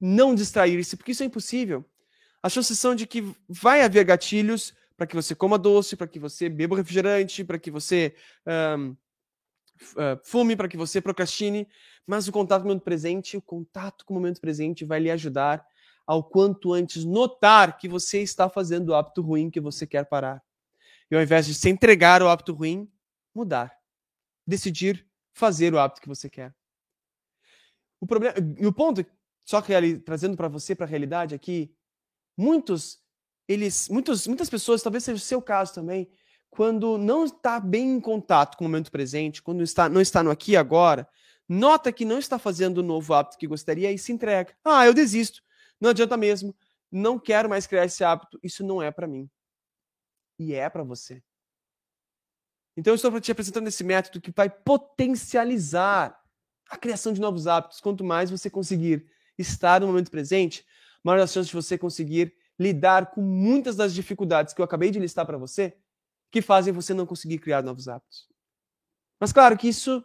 [0.01, 1.85] não distrair-se, porque isso é impossível.
[2.49, 6.49] Chances são de que vai haver gatilhos para que você coma doce, para que você
[6.49, 8.15] beba refrigerante, para que você
[8.47, 8.97] um,
[9.97, 11.69] ah, fume, para que você procrastine,
[12.07, 15.11] mas o contato com o momento presente, o contato com o momento presente vai lhe
[15.11, 15.65] ajudar
[16.09, 20.43] ao quanto antes notar que você está fazendo o hábito ruim que você quer parar.
[21.11, 22.91] E ao invés de se entregar ao hábito ruim,
[23.35, 23.77] mudar.
[24.47, 26.55] Decidir fazer o hábito que você quer.
[28.01, 29.05] O problema, e o ponto,
[29.45, 31.71] só que trazendo para você para a realidade aqui,
[32.35, 33.03] muitos
[33.47, 36.11] eles, muitos, muitas pessoas, talvez seja o seu caso também,
[36.49, 40.31] quando não está bem em contato com o momento presente, quando está, não está no
[40.31, 41.07] aqui e agora,
[41.47, 44.55] nota que não está fazendo o novo hábito que gostaria e se entrega.
[44.65, 45.43] Ah, eu desisto.
[45.81, 46.57] Não adianta mesmo.
[46.91, 48.39] Não quero mais criar esse hábito.
[48.43, 49.31] Isso não é para mim.
[50.39, 51.23] E é para você.
[52.77, 56.17] Então eu estou te apresentando esse método que vai potencializar
[56.71, 57.81] a criação de novos hábitos.
[57.81, 60.65] Quanto mais você conseguir estar no momento presente,
[61.03, 64.99] maior as chances de você conseguir lidar com muitas das dificuldades que eu acabei de
[64.99, 65.77] listar para você,
[66.31, 68.29] que fazem você não conseguir criar novos hábitos.
[69.21, 70.05] Mas claro que isso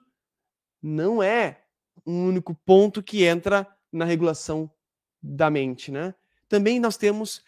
[0.81, 1.63] não é
[2.05, 4.72] um único ponto que entra na regulação
[5.23, 6.13] da mente, né?
[6.49, 7.41] Também nós temos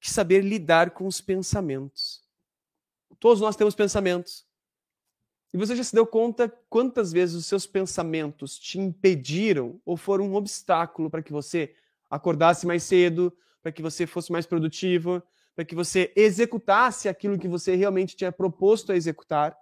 [0.00, 2.22] que saber lidar com os pensamentos.
[3.20, 4.44] Todos nós temos pensamentos.
[5.52, 10.26] E você já se deu conta quantas vezes os seus pensamentos te impediram ou foram
[10.26, 11.74] um obstáculo para que você
[12.08, 15.22] acordasse mais cedo, para que você fosse mais produtivo,
[15.54, 19.56] para que você executasse aquilo que você realmente tinha proposto a executar?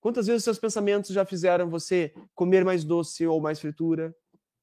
[0.00, 4.14] Quantas vezes os seus pensamentos já fizeram você comer mais doce ou mais fritura?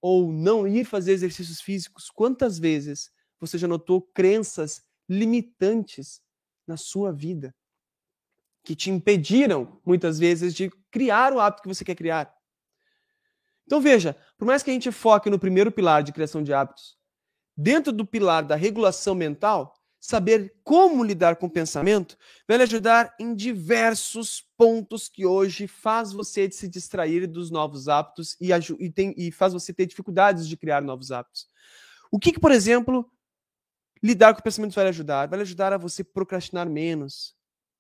[0.04, 2.12] Ou não ir fazer exercícios físicos?
[2.12, 6.22] Quantas vezes você já notou crenças limitantes
[6.68, 7.56] na sua vida?
[8.64, 12.34] que te impediram, muitas vezes, de criar o hábito que você quer criar.
[13.66, 16.98] Então veja, por mais que a gente foque no primeiro pilar de criação de hábitos,
[17.56, 23.16] dentro do pilar da regulação mental, saber como lidar com o pensamento vai lhe ajudar
[23.18, 29.16] em diversos pontos que hoje faz você se distrair dos novos hábitos e, e, tem,
[29.18, 31.48] e faz você ter dificuldades de criar novos hábitos.
[32.12, 33.10] O que, que, por exemplo,
[34.04, 35.30] lidar com o pensamento vai lhe ajudar?
[35.30, 37.34] Vai lhe ajudar a você procrastinar menos,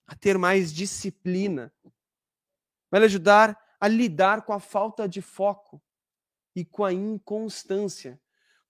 [0.07, 1.73] a ter mais disciplina.
[2.89, 5.83] Vai lhe ajudar a lidar com a falta de foco
[6.55, 8.17] e com a inconstância.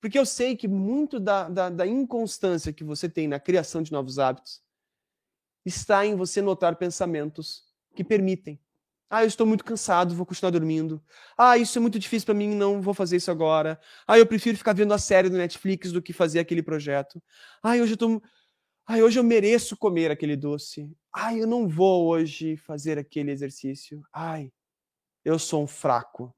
[0.03, 3.89] Porque eu sei que muito da, da, da, inconstância que você tem na criação de
[3.89, 4.61] novos hábitos
[5.65, 7.63] está em você notar pensamentos
[7.95, 8.59] que permitem.
[9.09, 11.01] Ah, eu estou muito cansado, vou continuar dormindo.
[11.37, 13.79] Ah, isso é muito difícil para mim, não vou fazer isso agora.
[14.05, 17.23] Ah, eu prefiro ficar vendo a série do Netflix do que fazer aquele projeto.
[17.63, 18.21] Ah, hoje eu estou
[18.85, 20.93] Ai, hoje eu mereço comer aquele doce.
[21.15, 24.03] Ai, eu não vou hoje fazer aquele exercício.
[24.11, 24.51] Ai,
[25.23, 26.35] eu sou um fraco.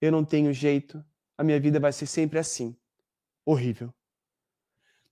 [0.00, 1.04] Eu não tenho jeito.
[1.42, 2.76] A minha vida vai ser sempre assim.
[3.44, 3.92] Horrível.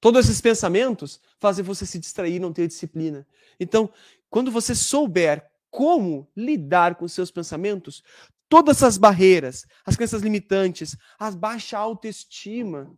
[0.00, 3.26] Todos esses pensamentos fazem você se distrair não ter disciplina.
[3.58, 3.92] Então,
[4.28, 8.04] quando você souber como lidar com seus pensamentos,
[8.48, 12.96] todas essas barreiras, as crenças limitantes, a baixa autoestima,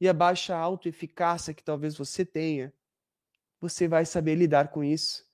[0.00, 2.72] e a baixa autoeficácia que talvez você tenha,
[3.60, 5.26] você vai saber lidar com isso.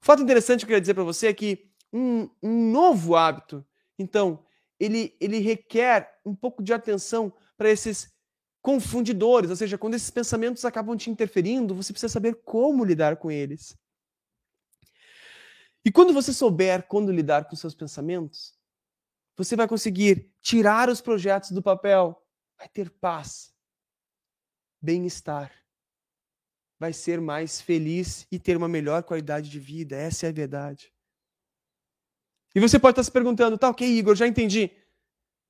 [0.00, 3.64] Fato interessante que eu queria dizer para você é que um, um, novo hábito,
[3.96, 4.44] então,
[4.84, 8.12] ele, ele requer um pouco de atenção para esses
[8.60, 13.30] confundidores, ou seja, quando esses pensamentos acabam te interferindo, você precisa saber como lidar com
[13.30, 13.76] eles.
[15.84, 18.54] E quando você souber como lidar com seus pensamentos,
[19.36, 22.20] você vai conseguir tirar os projetos do papel
[22.56, 23.52] vai ter paz,
[24.80, 25.52] bem-estar,
[26.78, 29.96] vai ser mais feliz e ter uma melhor qualidade de vida.
[29.96, 30.93] Essa é a verdade.
[32.54, 34.70] E você pode estar se perguntando, tá ok, Igor, já entendi.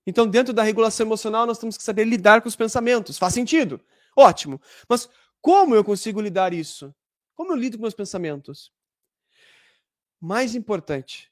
[0.06, 3.18] Então, dentro da regulação emocional, nós temos que saber lidar com os pensamentos.
[3.18, 3.80] Faz sentido?
[4.16, 4.60] Ótimo.
[4.88, 5.08] Mas
[5.40, 6.94] como eu consigo lidar isso?
[7.34, 8.72] Como eu lido com meus pensamentos?
[10.20, 11.30] Mais importante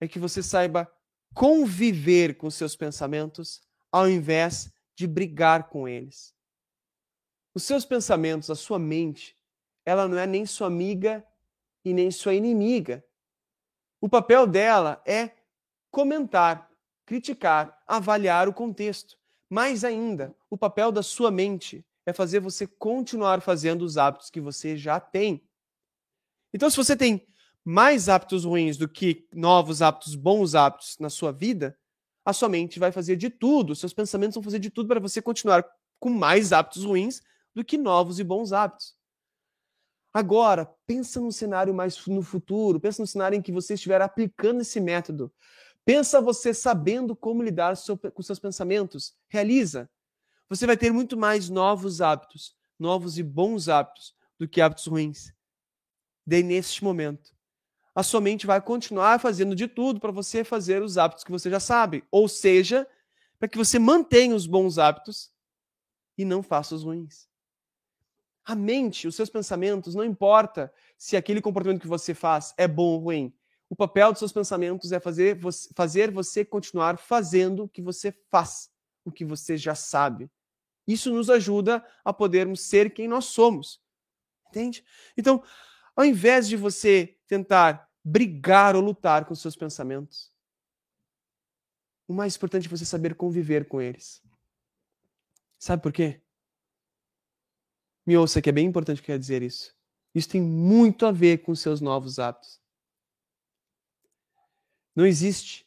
[0.00, 0.90] é que você saiba
[1.34, 6.34] conviver com seus pensamentos ao invés de brigar com eles.
[7.54, 9.36] Os seus pensamentos, a sua mente,
[9.84, 11.26] ela não é nem sua amiga
[11.84, 13.04] e nem sua inimiga.
[14.00, 15.32] O papel dela é
[15.90, 16.70] comentar,
[17.04, 19.18] criticar, avaliar o contexto.
[19.48, 24.40] Mais ainda, o papel da sua mente é fazer você continuar fazendo os hábitos que
[24.40, 25.42] você já tem.
[26.52, 27.26] Então, se você tem
[27.64, 31.76] mais hábitos ruins do que novos hábitos, bons hábitos na sua vida,
[32.24, 35.20] a sua mente vai fazer de tudo, seus pensamentos vão fazer de tudo para você
[35.20, 35.64] continuar
[35.98, 37.22] com mais hábitos ruins
[37.54, 38.94] do que novos e bons hábitos.
[40.12, 44.60] Agora, pensa num cenário mais no futuro, pensa no cenário em que você estiver aplicando
[44.60, 45.32] esse método.
[45.84, 47.74] Pensa você sabendo como lidar
[48.12, 49.14] com seus pensamentos.
[49.28, 49.88] Realiza.
[50.48, 55.32] Você vai ter muito mais novos hábitos, novos e bons hábitos, do que hábitos ruins.
[56.26, 57.32] Daí, neste momento,
[57.94, 61.48] a sua mente vai continuar fazendo de tudo para você fazer os hábitos que você
[61.48, 62.04] já sabe.
[62.10, 62.86] Ou seja,
[63.38, 65.30] para que você mantenha os bons hábitos
[66.18, 67.29] e não faça os ruins.
[68.50, 72.94] A mente, os seus pensamentos, não importa se aquele comportamento que você faz é bom
[72.94, 73.32] ou ruim.
[73.68, 78.10] O papel dos seus pensamentos é fazer você, fazer você continuar fazendo o que você
[78.28, 78.68] faz,
[79.04, 80.28] o que você já sabe.
[80.84, 83.80] Isso nos ajuda a podermos ser quem nós somos.
[84.48, 84.84] Entende?
[85.16, 85.44] Então,
[85.94, 90.32] ao invés de você tentar brigar ou lutar com seus pensamentos.
[92.08, 94.20] O mais importante é você saber conviver com eles.
[95.56, 96.20] Sabe por quê?
[98.10, 99.72] Me ouça que é bem importante que eu quero dizer isso.
[100.12, 102.60] Isso tem muito a ver com seus novos hábitos.
[104.96, 105.64] Não existe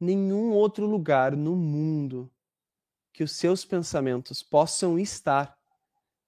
[0.00, 2.32] nenhum outro lugar no mundo
[3.12, 5.54] que os seus pensamentos possam estar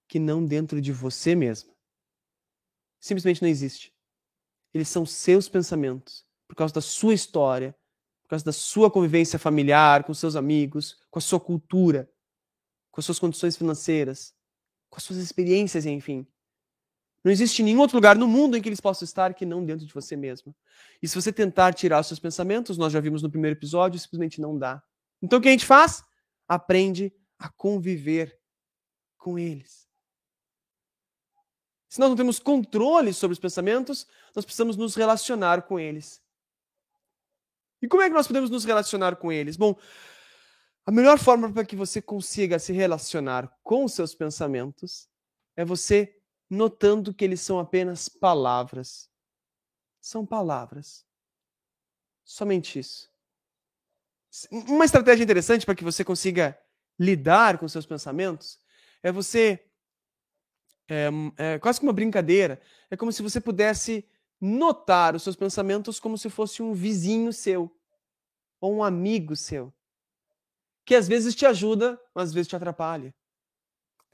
[0.06, 1.74] que não dentro de você mesmo.
[3.00, 3.90] Simplesmente não existe.
[4.74, 7.74] Eles são seus pensamentos, por causa da sua história,
[8.24, 12.06] por causa da sua convivência familiar, com seus amigos, com a sua cultura,
[12.90, 14.33] com as suas condições financeiras,
[14.94, 16.24] com as suas experiências, enfim.
[17.24, 19.84] Não existe nenhum outro lugar no mundo em que eles possam estar que não dentro
[19.84, 20.54] de você mesmo.
[21.02, 24.40] E se você tentar tirar os seus pensamentos, nós já vimos no primeiro episódio, simplesmente
[24.40, 24.80] não dá.
[25.20, 26.04] Então o que a gente faz?
[26.46, 28.38] Aprende a conviver
[29.18, 29.88] com eles.
[31.88, 36.22] Se nós não temos controle sobre os pensamentos, nós precisamos nos relacionar com eles.
[37.82, 39.56] E como é que nós podemos nos relacionar com eles?
[39.56, 39.76] Bom,
[40.86, 45.08] a melhor forma para que você consiga se relacionar com os seus pensamentos
[45.56, 46.14] é você
[46.48, 49.10] notando que eles são apenas palavras.
[50.00, 51.06] São palavras.
[52.24, 53.10] Somente isso.
[54.50, 56.58] Uma estratégia interessante para que você consiga
[56.98, 58.58] lidar com seus pensamentos
[59.02, 59.64] é você.
[60.88, 61.08] É,
[61.38, 62.60] é, quase que uma brincadeira.
[62.90, 64.06] É como se você pudesse
[64.40, 67.74] notar os seus pensamentos como se fosse um vizinho seu
[68.60, 69.72] ou um amigo seu,
[70.84, 73.14] que às vezes te ajuda, mas às vezes te atrapalha.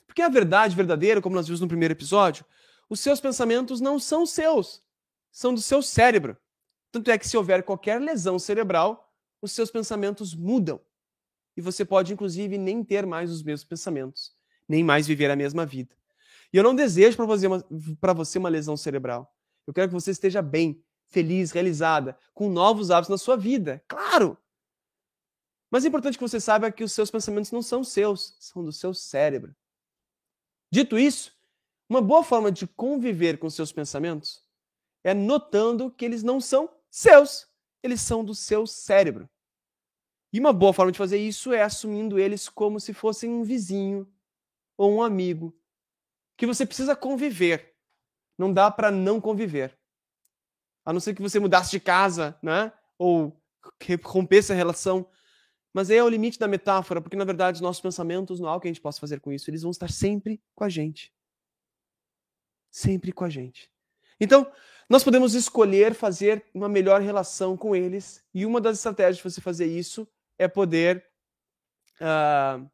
[0.07, 2.45] Porque a verdade verdadeira, como nós vimos no primeiro episódio,
[2.89, 4.83] os seus pensamentos não são seus,
[5.31, 6.37] são do seu cérebro.
[6.91, 10.81] Tanto é que se houver qualquer lesão cerebral, os seus pensamentos mudam.
[11.57, 14.33] E você pode, inclusive, nem ter mais os mesmos pensamentos,
[14.69, 15.95] nem mais viver a mesma vida.
[16.53, 19.33] E eu não desejo para você, você uma lesão cerebral.
[19.67, 23.83] Eu quero que você esteja bem, feliz, realizada, com novos hábitos na sua vida.
[23.87, 24.37] Claro!
[25.71, 28.73] Mas é importante que você saiba que os seus pensamentos não são seus, são do
[28.73, 29.55] seu cérebro.
[30.73, 31.33] Dito isso,
[31.89, 34.45] uma boa forma de conviver com seus pensamentos
[35.03, 37.49] é notando que eles não são seus,
[37.83, 39.29] eles são do seu cérebro.
[40.33, 44.13] E uma boa forma de fazer isso é assumindo eles como se fossem um vizinho
[44.77, 45.57] ou um amigo
[46.37, 47.75] que você precisa conviver.
[48.39, 49.77] Não dá para não conviver.
[50.85, 52.73] A não ser que você mudasse de casa, né?
[52.97, 53.39] Ou
[54.05, 55.07] rompesse a relação.
[55.73, 58.57] Mas aí é o limite da metáfora, porque na verdade os nossos pensamentos não há
[58.57, 59.49] o que a gente possa fazer com isso.
[59.51, 61.13] Eles vão estar sempre com a gente.
[62.71, 63.71] Sempre com a gente.
[64.21, 64.51] Então,
[64.89, 69.41] nós podemos escolher fazer uma melhor relação com eles, e uma das estratégias de você
[69.41, 70.07] fazer isso
[70.37, 71.07] é poder
[72.01, 72.69] uh,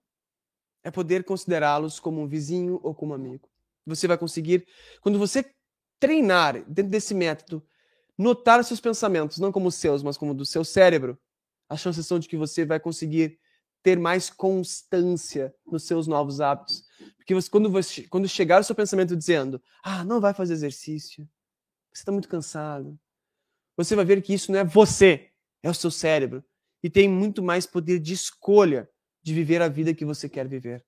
[0.82, 3.49] é poder considerá-los como um vizinho ou como um amigo.
[3.84, 4.66] Você vai conseguir,
[5.01, 5.44] quando você
[5.99, 7.61] treinar dentro desse método,
[8.16, 11.18] notar seus pensamentos, não como os seus, mas como do seu cérebro,
[11.68, 13.38] a chances são de que você vai conseguir
[13.82, 16.84] ter mais constância nos seus novos hábitos.
[17.16, 21.28] Porque você, quando, você, quando chegar o seu pensamento dizendo, ah, não vai fazer exercício,
[21.92, 22.98] você está muito cansado.
[23.76, 25.30] Você vai ver que isso não é você,
[25.62, 26.44] é o seu cérebro.
[26.82, 28.88] E tem muito mais poder de escolha
[29.22, 30.84] de viver a vida que você quer viver.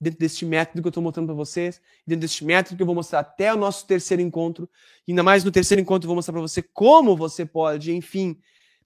[0.00, 2.94] Dentro deste método que eu estou mostrando para vocês, dentro deste método que eu vou
[2.94, 4.68] mostrar até o nosso terceiro encontro,
[5.06, 8.38] ainda mais no terceiro encontro eu vou mostrar para você como você pode, enfim,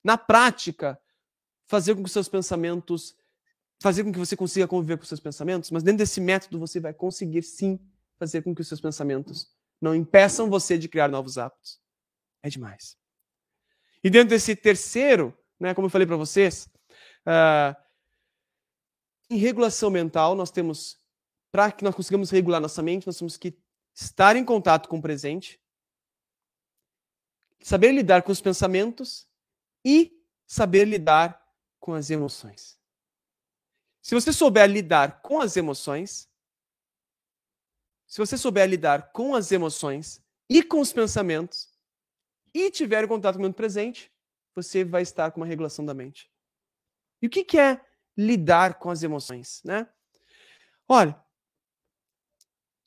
[0.02, 1.00] na prática,
[1.66, 3.16] fazer com que seus pensamentos,
[3.80, 6.92] fazer com que você consiga conviver com seus pensamentos, mas dentro desse método você vai
[6.92, 7.80] conseguir sim
[8.18, 9.50] fazer com que os seus pensamentos
[9.80, 11.80] não impeçam você de criar novos hábitos.
[12.42, 12.96] É demais.
[14.04, 16.68] E dentro desse terceiro, né, como eu falei para vocês,
[17.26, 17.74] uh,
[19.30, 20.98] em regulação mental, nós temos,
[21.50, 23.56] para que nós consigamos regular nossa mente, nós temos que
[23.94, 25.60] estar em contato com o presente,
[27.60, 29.26] saber lidar com os pensamentos
[29.84, 30.12] e
[30.46, 31.40] saber lidar
[31.80, 32.78] com as emoções.
[34.00, 36.28] Se você souber lidar com as emoções,
[38.06, 41.70] se você souber lidar com as emoções e com os pensamentos
[42.52, 44.12] e tiver contato com o momento presente,
[44.54, 46.30] você vai estar com uma regulação da mente.
[47.20, 47.80] E o que, que é
[48.16, 49.88] lidar com as emoções, né?
[50.88, 51.18] Olha,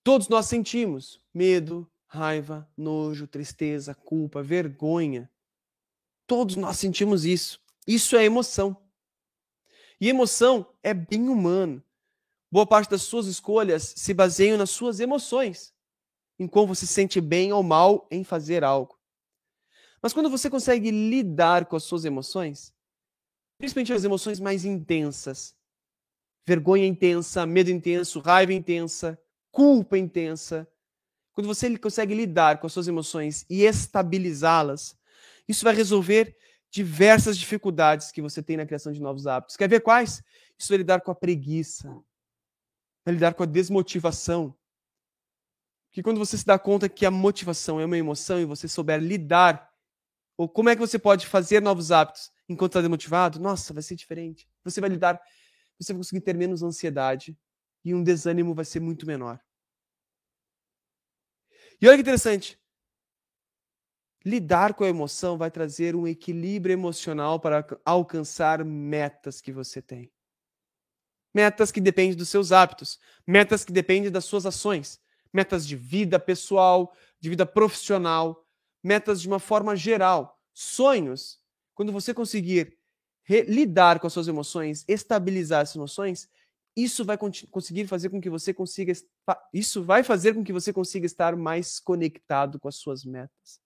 [0.03, 5.31] todos nós sentimos medo, raiva, nojo, tristeza, culpa, vergonha.
[6.27, 7.61] Todos nós sentimos isso.
[7.87, 8.75] Isso é emoção.
[9.99, 11.83] E emoção é bem humano.
[12.51, 15.73] Boa parte das suas escolhas se baseiam nas suas emoções,
[16.39, 18.97] em como você se sente bem ou mal em fazer algo.
[20.01, 22.73] Mas quando você consegue lidar com as suas emoções,
[23.57, 25.55] principalmente as emoções mais intensas,
[26.45, 29.19] vergonha intensa, medo intenso, raiva intensa,
[29.51, 30.67] culpa intensa,
[31.33, 34.97] quando você consegue lidar com as suas emoções e estabilizá-las,
[35.47, 36.35] isso vai resolver
[36.71, 39.55] diversas dificuldades que você tem na criação de novos hábitos.
[39.55, 40.21] Quer ver quais?
[40.57, 41.89] Isso vai lidar com a preguiça,
[43.05, 44.55] vai lidar com a desmotivação.
[45.91, 48.99] Que quando você se dá conta que a motivação é uma emoção e você souber
[48.99, 49.71] lidar,
[50.37, 53.95] ou como é que você pode fazer novos hábitos enquanto está desmotivado, nossa, vai ser
[53.95, 54.47] diferente.
[54.63, 55.21] Você vai lidar,
[55.79, 57.37] você vai conseguir ter menos ansiedade
[57.83, 59.39] e um desânimo vai ser muito menor.
[61.81, 62.59] E olha que interessante.
[64.25, 70.11] Lidar com a emoção vai trazer um equilíbrio emocional para alcançar metas que você tem
[71.35, 72.97] metas que dependem dos seus hábitos,
[73.27, 75.01] metas que dependem das suas ações,
[75.33, 78.47] metas de vida pessoal, de vida profissional,
[78.81, 81.37] metas de uma forma geral, sonhos.
[81.73, 82.77] Quando você conseguir
[83.27, 86.29] lidar com as suas emoções, estabilizar as emoções,
[86.73, 88.93] isso vai conseguir fazer com que você consiga
[89.53, 93.64] isso vai fazer com que você consiga estar mais conectado com as suas metas.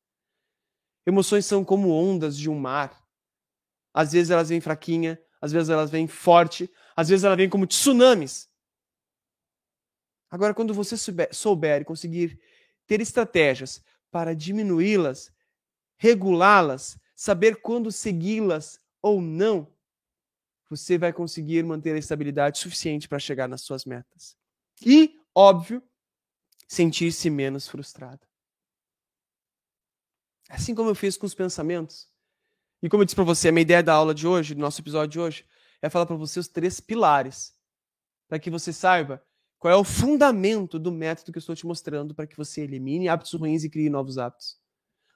[1.06, 3.04] Emoções são como ondas de um mar.
[3.94, 7.66] Às vezes elas vêm fraquinha, às vezes elas vêm forte, às vezes elas vêm como
[7.66, 8.50] tsunamis.
[10.30, 12.40] Agora, quando você souber, souber e conseguir
[12.86, 15.32] ter estratégias para diminuí-las,
[15.98, 19.68] regulá-las, saber quando segui-las ou não,
[20.70, 24.38] você vai conseguir manter a estabilidade suficiente para chegar nas suas metas.
[24.86, 25.82] E, óbvio,
[26.68, 28.29] sentir-se menos frustrado.
[30.50, 32.08] Assim como eu fiz com os pensamentos.
[32.82, 34.82] E como eu disse para você, a minha ideia da aula de hoje, do nosso
[34.82, 35.46] episódio de hoje,
[35.82, 37.54] é falar para você os três pilares,
[38.28, 39.24] para que você saiba
[39.60, 43.10] qual é o fundamento do método que eu estou te mostrando para que você elimine
[43.10, 44.58] hábitos ruins e crie novos hábitos.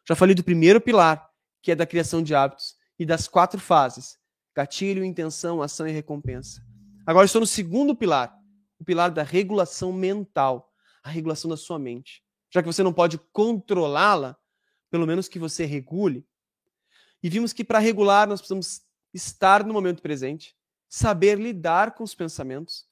[0.07, 1.29] Já falei do primeiro pilar,
[1.61, 4.17] que é da criação de hábitos, e das quatro fases:
[4.55, 6.61] gatilho, intenção, ação e recompensa.
[7.05, 8.37] Agora estou no segundo pilar,
[8.79, 10.71] o pilar da regulação mental,
[11.03, 12.21] a regulação da sua mente.
[12.53, 14.37] Já que você não pode controlá-la,
[14.93, 16.23] pelo menos que você regule.
[17.23, 20.55] E vimos que para regular nós precisamos estar no momento presente,
[20.87, 22.87] saber lidar com os pensamentos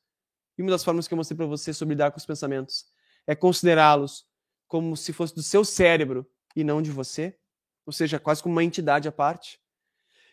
[0.57, 2.87] e uma das formas que eu mostrei para você sobre lidar com os pensamentos
[3.27, 4.27] é considerá-los
[4.67, 7.37] como se fosse do seu cérebro e não de você,
[7.85, 9.61] ou seja, quase como uma entidade à parte.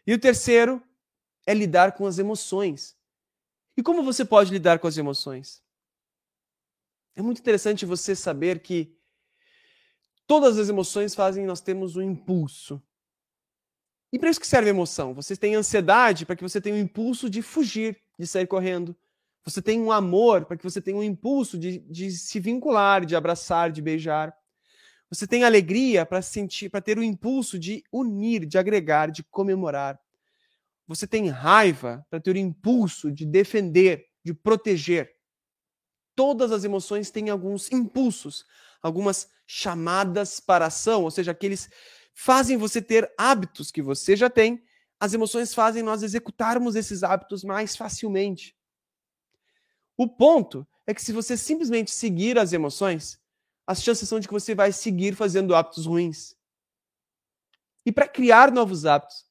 [0.06, 0.82] E o terceiro
[1.46, 2.96] é lidar com as emoções.
[3.76, 5.62] E como você pode lidar com as emoções?
[7.14, 8.97] É muito interessante você saber que
[10.28, 12.80] todas as emoções fazem nós termos um impulso.
[14.12, 15.14] E para isso que serve a emoção?
[15.14, 18.94] Você tem ansiedade para que você tenha um impulso de fugir, de sair correndo.
[19.44, 23.16] Você tem um amor para que você tenha um impulso de, de se vincular, de
[23.16, 24.34] abraçar, de beijar.
[25.08, 29.98] Você tem alegria para sentir, para ter o impulso de unir, de agregar, de comemorar.
[30.86, 35.10] Você tem raiva para ter o impulso de defender, de proteger.
[36.14, 38.44] Todas as emoções têm alguns impulsos,
[38.82, 41.68] algumas chamadas para ação, ou seja, aqueles
[42.14, 44.62] fazem você ter hábitos que você já tem.
[45.00, 48.56] As emoções fazem nós executarmos esses hábitos mais facilmente.
[49.96, 53.20] O ponto é que se você simplesmente seguir as emoções,
[53.66, 56.34] as chances são de que você vai seguir fazendo hábitos ruins.
[57.84, 59.26] E para criar novos hábitos,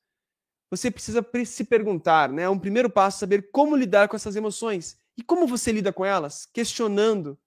[0.69, 2.49] você precisa se perguntar, né?
[2.49, 4.97] Um primeiro passo é saber como lidar com essas emoções.
[5.17, 6.45] E como você lida com elas?
[6.45, 7.37] Questionando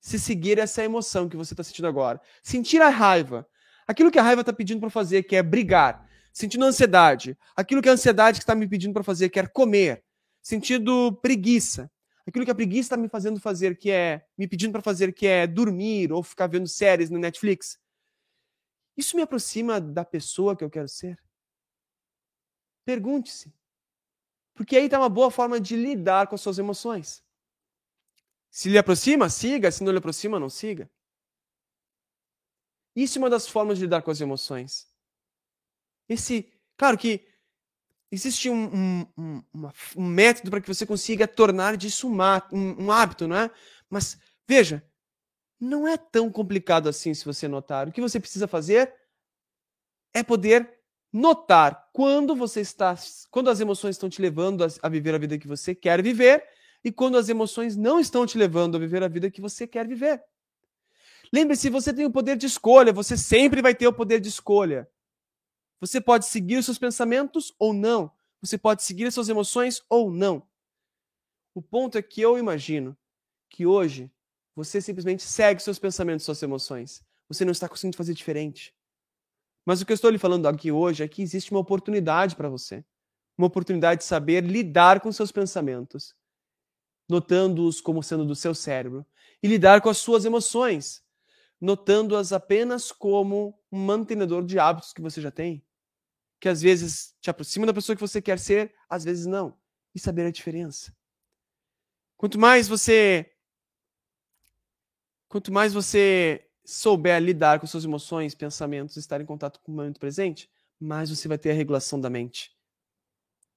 [0.00, 2.20] se seguir essa emoção que você está sentindo agora.
[2.42, 3.46] Sentir a raiva.
[3.86, 6.06] Aquilo que a raiva está pedindo para fazer, que é brigar.
[6.32, 7.36] Sentindo ansiedade.
[7.56, 10.04] Aquilo que a ansiedade está me pedindo para fazer, que é comer.
[10.42, 11.90] Sentindo preguiça
[12.28, 15.26] aquilo que a preguiça está me fazendo fazer, que é me pedindo para fazer, que
[15.26, 17.78] é dormir ou ficar vendo séries no Netflix,
[18.96, 21.18] isso me aproxima da pessoa que eu quero ser?
[22.84, 23.52] Pergunte-se.
[24.54, 27.22] Porque aí está uma boa forma de lidar com as suas emoções.
[28.50, 29.70] Se lhe aproxima, siga.
[29.70, 30.90] Se não lhe aproxima, não siga.
[32.94, 34.88] Isso é uma das formas de lidar com as emoções.
[36.08, 37.26] Esse, claro que
[38.10, 43.28] existe um, um, um, um método para que você consiga tornar disso um, um hábito,
[43.28, 43.50] não é?
[43.88, 44.18] Mas
[44.48, 44.82] veja,
[45.60, 47.88] não é tão complicado assim se você notar.
[47.88, 48.92] O que você precisa fazer
[50.14, 50.68] é poder
[51.12, 52.96] notar quando você está,
[53.30, 56.44] quando as emoções estão te levando a, a viver a vida que você quer viver
[56.84, 59.86] e quando as emoções não estão te levando a viver a vida que você quer
[59.86, 60.22] viver.
[61.32, 64.88] Lembre-se, você tem o poder de escolha, você sempre vai ter o poder de escolha.
[65.80, 68.10] Você pode seguir os seus pensamentos ou não.
[68.40, 70.42] Você pode seguir as suas emoções ou não.
[71.54, 72.96] O ponto é que eu imagino
[73.48, 74.10] que hoje
[74.54, 77.02] você simplesmente segue seus pensamentos, suas emoções.
[77.28, 78.74] Você não está conseguindo fazer diferente.
[79.64, 82.48] Mas o que eu estou lhe falando aqui hoje é que existe uma oportunidade para
[82.48, 82.84] você.
[83.36, 86.14] Uma oportunidade de saber lidar com seus pensamentos,
[87.08, 89.06] notando-os como sendo do seu cérebro,
[89.42, 91.02] e lidar com as suas emoções,
[91.60, 95.64] notando-as apenas como um mantenedor de hábitos que você já tem
[96.40, 99.58] que às vezes te aproxima da pessoa que você quer ser, às vezes não.
[99.94, 100.94] E saber a diferença.
[102.16, 103.32] Quanto mais você
[105.28, 110.00] quanto mais você souber lidar com suas emoções, pensamentos, estar em contato com o momento
[110.00, 110.50] presente,
[110.80, 112.56] mais você vai ter a regulação da mente.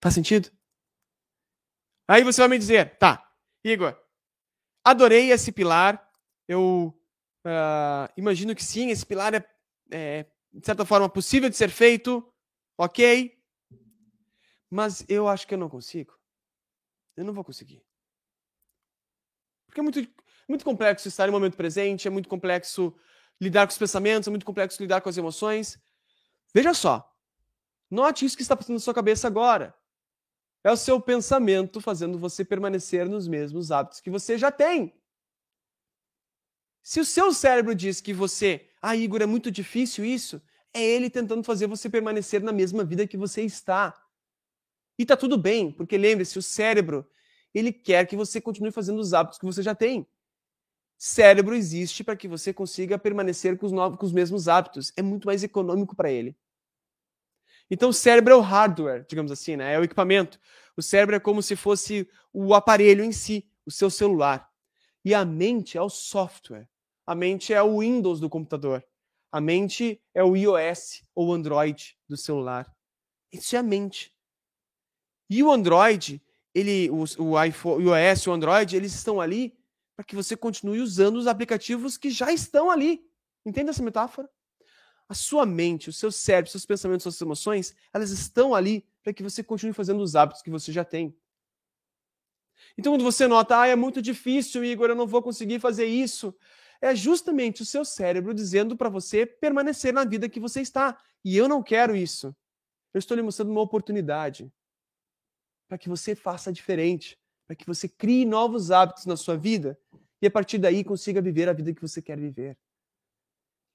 [0.01, 0.49] Faz sentido?
[2.07, 3.30] Aí você vai me dizer, tá,
[3.63, 3.97] Igor,
[4.83, 6.09] adorei esse pilar,
[6.47, 6.97] eu
[7.45, 9.45] uh, imagino que sim, esse pilar é,
[9.91, 12.31] é, de certa forma, possível de ser feito,
[12.81, 13.39] Ok?
[14.67, 16.17] Mas eu acho que eu não consigo.
[17.15, 17.85] Eu não vou conseguir.
[19.67, 19.99] Porque é muito.
[20.49, 22.91] muito complexo estar no momento presente, é muito complexo
[23.39, 25.79] lidar com os pensamentos, é muito complexo lidar com as emoções.
[26.55, 27.07] Veja só.
[27.87, 29.75] Note isso que está passando na sua cabeça agora.
[30.63, 34.93] É o seu pensamento fazendo você permanecer nos mesmos hábitos que você já tem.
[36.83, 40.41] Se o seu cérebro diz que você, ah, Igor, é muito difícil isso,
[40.73, 43.93] é ele tentando fazer você permanecer na mesma vida que você está.
[44.97, 47.07] E tá tudo bem, porque lembre-se, o cérebro,
[47.53, 50.07] ele quer que você continue fazendo os hábitos que você já tem.
[50.97, 54.93] Cérebro existe para que você consiga permanecer com os, novos, com os mesmos hábitos.
[54.95, 56.35] É muito mais econômico para ele.
[57.73, 59.73] Então, o cérebro é o hardware, digamos assim, né?
[59.73, 60.37] é o equipamento.
[60.75, 64.51] O cérebro é como se fosse o aparelho em si, o seu celular.
[65.05, 66.67] E a mente é o software.
[67.07, 68.85] A mente é o Windows do computador.
[69.31, 72.69] A mente é o iOS ou Android do celular.
[73.31, 74.13] Isso é a mente.
[75.29, 76.21] E o Android,
[76.53, 79.57] ele, o, o iPhone, o iOS, o Android, eles estão ali
[79.95, 83.01] para que você continue usando os aplicativos que já estão ali.
[83.45, 84.29] Entende essa metáfora?
[85.11, 89.21] A sua mente, o seu cérebro, seus pensamentos, suas emoções, elas estão ali para que
[89.21, 91.13] você continue fazendo os hábitos que você já tem.
[92.77, 96.33] Então, quando você nota, ah, é muito difícil, Igor, eu não vou conseguir fazer isso,
[96.79, 100.97] é justamente o seu cérebro dizendo para você permanecer na vida que você está.
[101.25, 102.33] E eu não quero isso.
[102.93, 104.49] Eu estou lhe mostrando uma oportunidade
[105.67, 109.77] para que você faça diferente, para que você crie novos hábitos na sua vida
[110.21, 112.57] e a partir daí consiga viver a vida que você quer viver.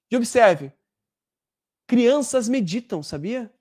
[0.09, 0.73] E observe,
[1.87, 3.51] crianças meditam, sabia?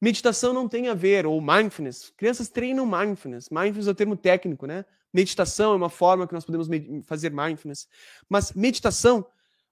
[0.00, 2.10] Meditação não tem a ver, ou mindfulness.
[2.16, 3.48] Crianças treinam mindfulness.
[3.50, 4.84] Mindfulness é o termo técnico, né?
[5.12, 6.68] Meditação é uma forma que nós podemos
[7.04, 7.88] fazer mindfulness.
[8.28, 9.26] Mas meditação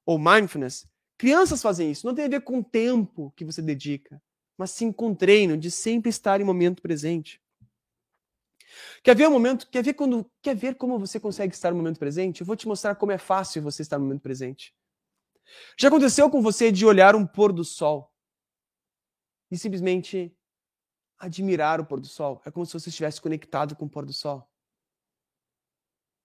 [0.04, 2.06] ou mindfulness, crianças fazem isso.
[2.06, 4.20] Não tem a ver com o tempo que você dedica,
[4.58, 7.40] mas sim com o treino de sempre estar em momento presente.
[9.02, 9.68] Quer ver o momento?
[9.70, 10.28] Quer ver quando?
[10.42, 12.40] Quer ver como você consegue estar no momento presente?
[12.40, 14.74] Eu vou te mostrar como é fácil você estar no momento presente.
[15.78, 18.12] Já aconteceu com você de olhar um pôr do sol
[19.50, 20.36] e simplesmente
[21.18, 22.40] admirar o pôr do sol?
[22.44, 24.48] É como se você estivesse conectado com o pôr do sol.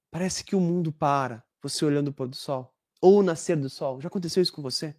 [0.10, 3.70] Parece que o mundo para você olhando o pôr do sol ou o nascer do
[3.70, 4.00] sol.
[4.02, 4.96] Já aconteceu isso com você?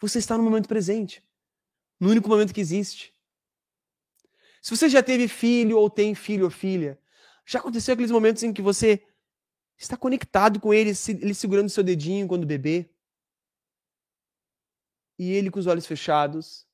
[0.00, 1.24] Você está no momento presente,
[1.98, 3.14] no único momento que existe.
[4.60, 7.00] Se você já teve filho ou tem filho ou filha,
[7.46, 9.02] já aconteceu aqueles momentos em que você
[9.78, 12.90] está conectado com ele, ele segurando seu dedinho quando bebê,
[15.18, 16.66] e ele com os olhos fechados,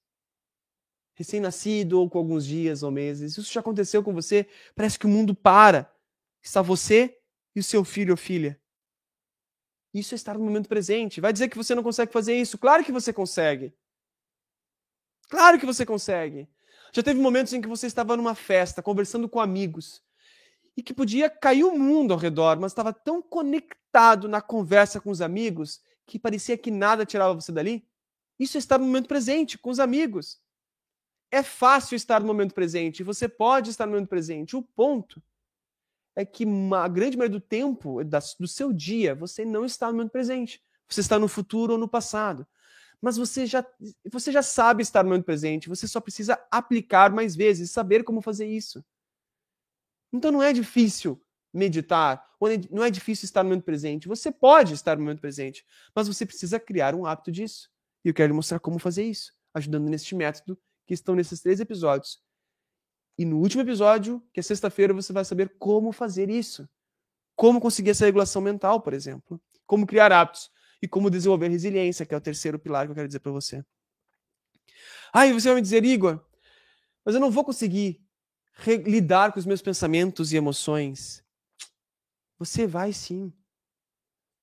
[1.15, 3.37] recém-nascido ou com alguns dias ou meses.
[3.37, 4.49] Isso já aconteceu com você?
[4.75, 5.93] Parece que o mundo para
[6.43, 7.17] Está você
[7.55, 8.61] e o seu filho ou filha.
[9.95, 11.21] Isso é estar no momento presente.
[11.21, 12.59] Vai dizer que você não consegue fazer isso?
[12.59, 13.73] Claro que você consegue.
[15.29, 16.49] Claro que você consegue.
[16.93, 20.03] Já teve momentos em que você estava numa festa, conversando com amigos,
[20.77, 25.11] e que podia cair o mundo ao redor, mas estava tão conectado na conversa com
[25.11, 27.87] os amigos que parecia que nada tirava você dali.
[28.39, 30.41] Isso é estar no momento presente, com os amigos.
[31.31, 34.57] É fácil estar no momento presente, você pode estar no momento presente.
[34.57, 35.23] O ponto
[36.15, 37.99] é que a grande maioria do tempo
[38.39, 40.63] do seu dia você não está no momento presente.
[40.89, 42.47] Você está no futuro ou no passado.
[43.01, 43.67] Mas você já,
[44.11, 48.21] você já sabe estar no momento presente, você só precisa aplicar mais vezes, saber como
[48.21, 48.85] fazer isso.
[50.13, 51.21] Então não é difícil
[51.53, 52.25] meditar,
[52.71, 54.07] não é difícil estar no momento presente.
[54.07, 57.72] Você pode estar no momento presente, mas você precisa criar um hábito disso.
[58.05, 61.61] E eu quero lhe mostrar como fazer isso, ajudando neste método que estão nesses três
[61.61, 62.21] episódios
[63.19, 66.69] e no último episódio, que é sexta-feira, você vai saber como fazer isso.
[67.37, 69.41] Como conseguir essa regulação mental, por exemplo.
[69.67, 70.51] Como criar hábitos.
[70.81, 73.65] E como desenvolver resiliência, que é o terceiro pilar que eu quero dizer para você.
[75.13, 76.25] Aí você vai me dizer, Igor,
[77.05, 78.03] mas eu não vou conseguir
[78.85, 81.25] lidar com os meus pensamentos e emoções.
[82.39, 83.33] Você vai sim.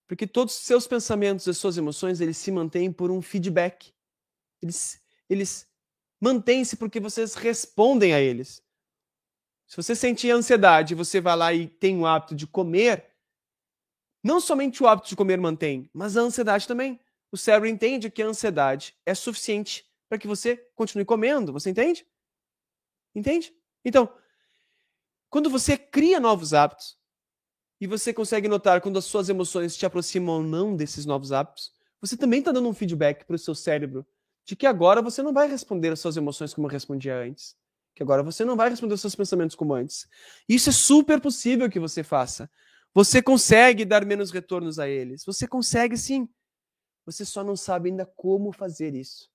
[0.10, 3.94] Porque todos os seus pensamentos e suas emoções, eles se mantêm por um feedback.
[4.62, 5.70] Eles, eles
[6.20, 8.62] Mantém-se porque vocês respondem a eles.
[9.66, 13.06] Se você sente ansiedade, você vai lá e tem o hábito de comer,
[14.22, 17.00] não somente o hábito de comer mantém, mas a ansiedade também.
[17.32, 21.54] O cérebro entende que a ansiedade é suficiente para que você continue comendo.
[21.54, 22.06] Você entende?
[23.16, 23.54] Entende?
[23.86, 24.12] Então,
[25.30, 26.99] quando você cria novos hábitos
[27.80, 31.72] e você consegue notar quando as suas emoções te aproximam ou não desses novos hábitos,
[32.02, 34.06] você também está dando um feedback para o seu cérebro
[34.46, 37.56] de que agora você não vai responder às suas emoções como respondia antes.
[37.96, 40.08] Que agora você não vai responder aos seus pensamentos como antes.
[40.48, 42.50] Isso é super possível que você faça.
[42.94, 45.24] Você consegue dar menos retornos a eles.
[45.26, 46.28] Você consegue sim.
[47.06, 49.30] Você só não sabe ainda como fazer isso.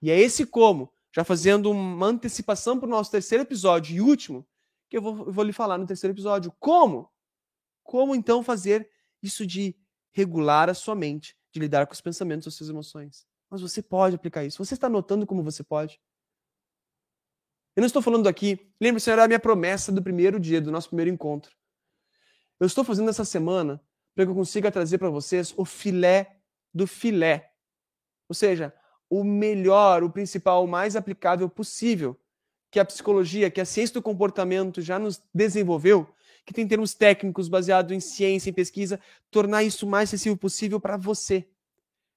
[0.00, 4.46] E é esse como, já fazendo uma antecipação para o nosso terceiro episódio e último,
[4.88, 6.52] que eu vou, eu vou lhe falar no terceiro episódio.
[6.58, 7.10] Como?
[7.90, 8.88] Como então fazer
[9.20, 9.74] isso de
[10.12, 13.26] regular a sua mente, de lidar com os pensamentos, as suas emoções.
[13.50, 14.64] Mas você pode aplicar isso.
[14.64, 16.00] Você está notando como você pode?
[17.74, 18.72] Eu não estou falando aqui.
[18.80, 21.52] Lembre-se, era a minha promessa do primeiro dia, do nosso primeiro encontro.
[22.60, 23.82] Eu estou fazendo essa semana
[24.14, 26.36] para que eu consiga trazer para vocês o filé
[26.72, 27.52] do filé.
[28.28, 28.72] Ou seja,
[29.08, 32.16] o melhor, o principal, o mais aplicável possível
[32.70, 36.08] que a psicologia, que a ciência do comportamento já nos desenvolveu,
[36.44, 40.96] que tem termos técnicos baseados em ciência, em pesquisa, tornar isso mais acessível possível para
[40.96, 41.48] você.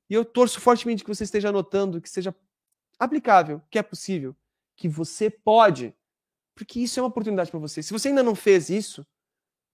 [0.10, 2.36] E eu torço fortemente que você esteja anotando, que seja
[3.00, 4.36] aplicável, que é possível,
[4.76, 5.94] que você pode,
[6.56, 7.82] porque isso é uma oportunidade para você.
[7.82, 9.06] Se você ainda não fez isso,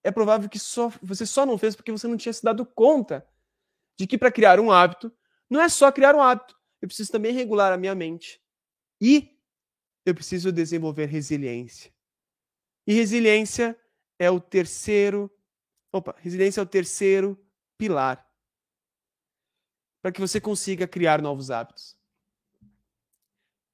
[0.02, 3.26] é provável que só, você só não fez porque você não tinha se dado conta
[3.98, 5.12] de que para criar um hábito,
[5.48, 8.40] não é só criar um hábito, eu preciso também regular a minha mente.
[9.00, 9.36] E
[10.04, 11.92] eu preciso desenvolver resiliência.
[12.86, 13.78] E resiliência
[14.20, 15.28] é o terceiro.
[15.90, 17.36] Opa, resiliência é o terceiro
[17.76, 18.30] pilar
[20.02, 21.98] para que você consiga criar novos hábitos.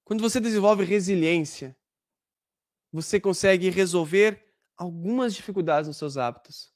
[0.04, 1.76] Quando você desenvolve resiliência,
[2.92, 6.72] você consegue resolver algumas dificuldades nos seus hábitos.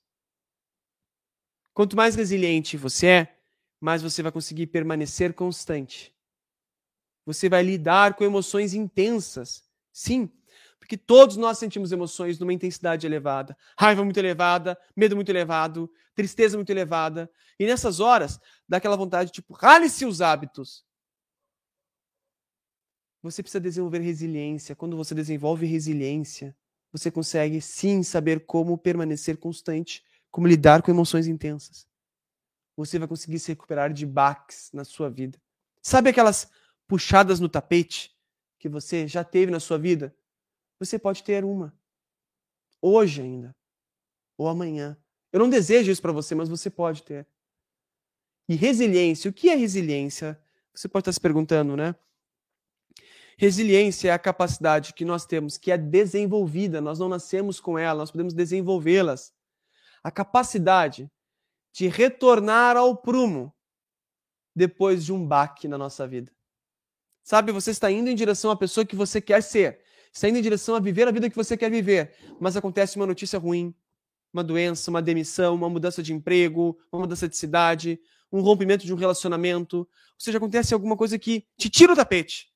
[1.72, 3.40] Quanto mais resiliente você é,
[3.80, 6.14] mais você vai conseguir permanecer constante.
[7.24, 9.64] Você vai lidar com emoções intensas.
[9.92, 10.30] Sim,
[10.90, 13.56] porque todos nós sentimos emoções numa intensidade elevada.
[13.78, 17.30] Raiva muito elevada, medo muito elevado, tristeza muito elevada.
[17.60, 20.84] E nessas horas, dá aquela vontade, tipo, rale-se os hábitos.
[23.22, 24.74] Você precisa desenvolver resiliência.
[24.74, 26.56] Quando você desenvolve resiliência,
[26.90, 31.86] você consegue sim saber como permanecer constante, como lidar com emoções intensas.
[32.76, 35.40] Você vai conseguir se recuperar de baques na sua vida.
[35.80, 36.50] Sabe aquelas
[36.88, 38.10] puxadas no tapete
[38.58, 40.12] que você já teve na sua vida?
[40.80, 41.72] Você pode ter uma.
[42.80, 43.54] Hoje ainda.
[44.36, 44.96] Ou amanhã.
[45.30, 47.26] Eu não desejo isso para você, mas você pode ter.
[48.48, 50.40] E resiliência, o que é resiliência?
[50.74, 51.94] Você pode estar se perguntando, né?
[53.36, 58.00] Resiliência é a capacidade que nós temos, que é desenvolvida, nós não nascemos com ela,
[58.00, 59.32] nós podemos desenvolvê-las.
[60.02, 61.10] A capacidade
[61.72, 63.54] de retornar ao prumo
[64.54, 66.32] depois de um baque na nossa vida.
[67.22, 69.80] Sabe, você está indo em direção à pessoa que você quer ser,
[70.12, 73.06] está indo em direção a viver a vida que você quer viver, mas acontece uma
[73.06, 73.74] notícia ruim,
[74.32, 78.00] uma doença, uma demissão, uma mudança de emprego, uma mudança de cidade,
[78.32, 79.88] um rompimento de um relacionamento, ou
[80.18, 82.50] seja, acontece alguma coisa que te tira o tapete.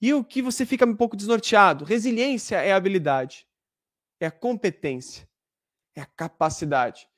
[0.00, 1.84] E o que você fica um pouco desnorteado?
[1.84, 3.46] Resiliência é a habilidade,
[4.20, 5.28] é a competência,
[5.94, 7.08] é a capacidade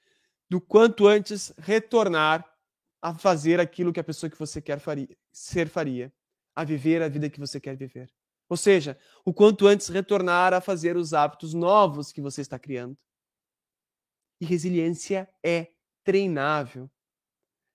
[0.48, 2.44] do quanto antes retornar
[3.02, 6.12] a fazer aquilo que a pessoa que você quer faria, ser faria,
[6.54, 8.10] a viver a vida que você quer viver.
[8.48, 12.96] Ou seja, o quanto antes retornar a fazer os hábitos novos que você está criando.
[14.40, 15.68] E resiliência é
[16.02, 16.90] treinável.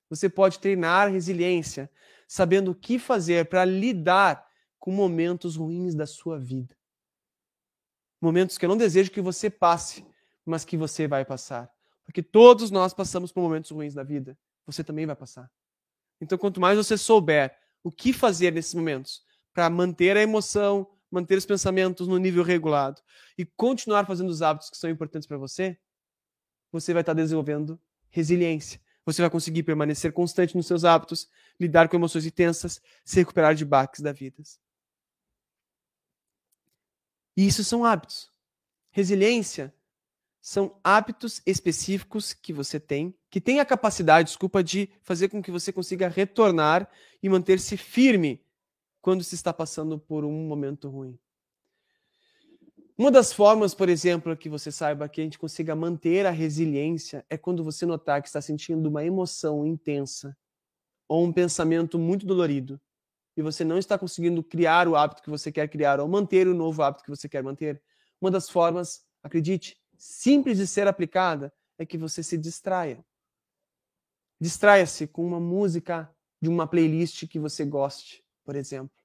[0.09, 1.89] Você pode treinar resiliência
[2.27, 4.47] sabendo o que fazer para lidar
[4.79, 6.75] com momentos ruins da sua vida.
[8.19, 10.05] Momentos que eu não desejo que você passe,
[10.45, 11.71] mas que você vai passar.
[12.05, 14.37] Porque todos nós passamos por momentos ruins na vida.
[14.65, 15.51] Você também vai passar.
[16.19, 19.23] Então, quanto mais você souber o que fazer nesses momentos
[19.53, 23.01] para manter a emoção, manter os pensamentos no nível regulado
[23.37, 25.77] e continuar fazendo os hábitos que são importantes para você,
[26.71, 27.79] você vai estar desenvolvendo
[28.09, 28.81] resiliência.
[29.05, 31.29] Você vai conseguir permanecer constante nos seus hábitos,
[31.59, 34.41] lidar com emoções intensas, se recuperar de baques da vida.
[37.35, 38.31] E isso são hábitos.
[38.91, 39.73] Resiliência
[40.41, 45.49] são hábitos específicos que você tem, que tem a capacidade, desculpa, de fazer com que
[45.51, 46.89] você consiga retornar
[47.21, 48.42] e manter-se firme
[49.03, 51.19] quando se está passando por um momento ruim.
[52.97, 57.25] Uma das formas, por exemplo, que você saiba que a gente consiga manter a resiliência
[57.29, 60.37] é quando você notar que está sentindo uma emoção intensa
[61.05, 62.79] ou um pensamento muito dolorido
[63.35, 66.53] e você não está conseguindo criar o hábito que você quer criar ou manter o
[66.53, 67.83] novo hábito que você quer manter.
[68.21, 73.03] Uma das formas, acredite, simples de ser aplicada é que você se distraia.
[74.39, 76.09] Distraia-se com uma música
[76.41, 78.95] de uma playlist que você goste, por exemplo.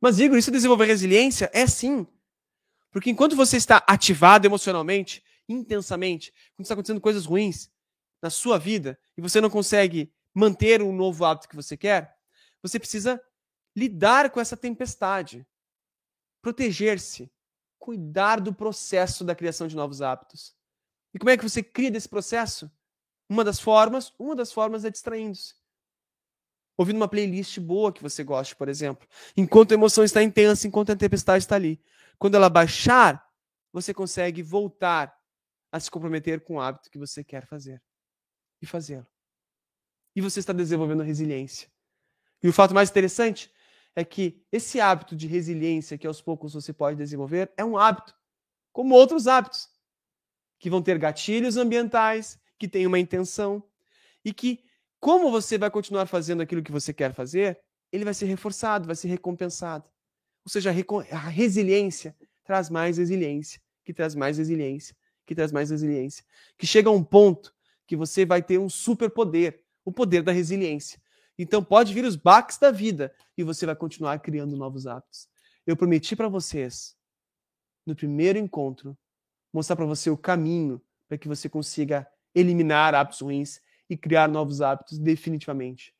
[0.00, 1.50] Mas, Igor, isso desenvolver resiliência?
[1.52, 2.06] É sim.
[2.90, 7.70] Porque enquanto você está ativado emocionalmente, intensamente, quando está acontecendo coisas ruins
[8.22, 12.16] na sua vida e você não consegue manter um novo hábito que você quer,
[12.62, 13.20] você precisa
[13.76, 15.46] lidar com essa tempestade,
[16.42, 17.30] proteger-se,
[17.78, 20.54] cuidar do processo da criação de novos hábitos.
[21.14, 22.70] E como é que você cria desse processo?
[23.28, 25.54] Uma das formas, uma das formas é distraindo-se.
[26.78, 29.06] Ouvindo uma playlist boa que você goste, por exemplo.
[29.36, 31.82] Enquanto a emoção está intensa, enquanto a tempestade está ali.
[32.16, 33.28] Quando ela baixar,
[33.72, 35.14] você consegue voltar
[35.70, 37.82] a se comprometer com o hábito que você quer fazer
[38.62, 39.06] e fazê-lo.
[40.14, 41.68] E você está desenvolvendo resiliência.
[42.42, 43.52] E o fato mais interessante
[43.94, 48.14] é que esse hábito de resiliência que aos poucos você pode desenvolver é um hábito,
[48.72, 49.68] como outros hábitos,
[50.58, 53.62] que vão ter gatilhos ambientais, que têm uma intenção
[54.24, 54.64] e que,
[55.00, 57.60] como você vai continuar fazendo aquilo que você quer fazer,
[57.92, 59.88] ele vai ser reforçado, vai ser recompensado.
[60.44, 64.96] Ou seja, a resiliência traz mais resiliência, que traz mais resiliência,
[65.26, 66.24] que traz mais resiliência,
[66.56, 67.54] que chega a um ponto
[67.86, 71.00] que você vai ter um superpoder, o poder da resiliência.
[71.38, 75.28] Então pode vir os baques da vida e você vai continuar criando novos hábitos.
[75.66, 76.96] Eu prometi para vocês
[77.86, 78.96] no primeiro encontro
[79.52, 84.60] mostrar para você o caminho para que você consiga eliminar hábitos ruins e criar novos
[84.60, 85.94] hábitos definitivamente.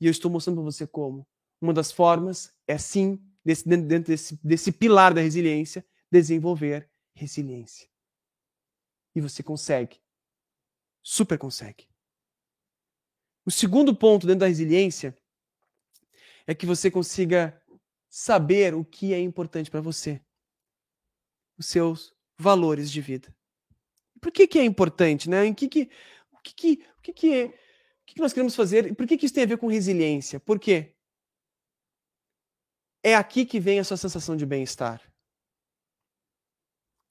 [0.00, 1.26] E eu estou mostrando para você como.
[1.60, 7.88] Uma das formas é sim, desse, dentro desse, desse pilar da resiliência, desenvolver resiliência.
[9.14, 10.00] E você consegue.
[11.02, 11.88] Super consegue.
[13.44, 15.16] O segundo ponto dentro da resiliência
[16.46, 17.60] é que você consiga
[18.08, 20.20] saber o que é importante para você.
[21.56, 23.34] Os seus valores de vida.
[24.20, 25.46] Por que, que é importante, né?
[25.46, 25.90] Em que que,
[26.46, 27.52] que, que, o que, que, é, o
[28.06, 28.94] que, que nós queremos fazer?
[28.94, 30.38] Por que, que isso tem a ver com resiliência?
[30.38, 30.94] Por quê?
[33.02, 35.00] É aqui que vem a sua sensação de bem-estar.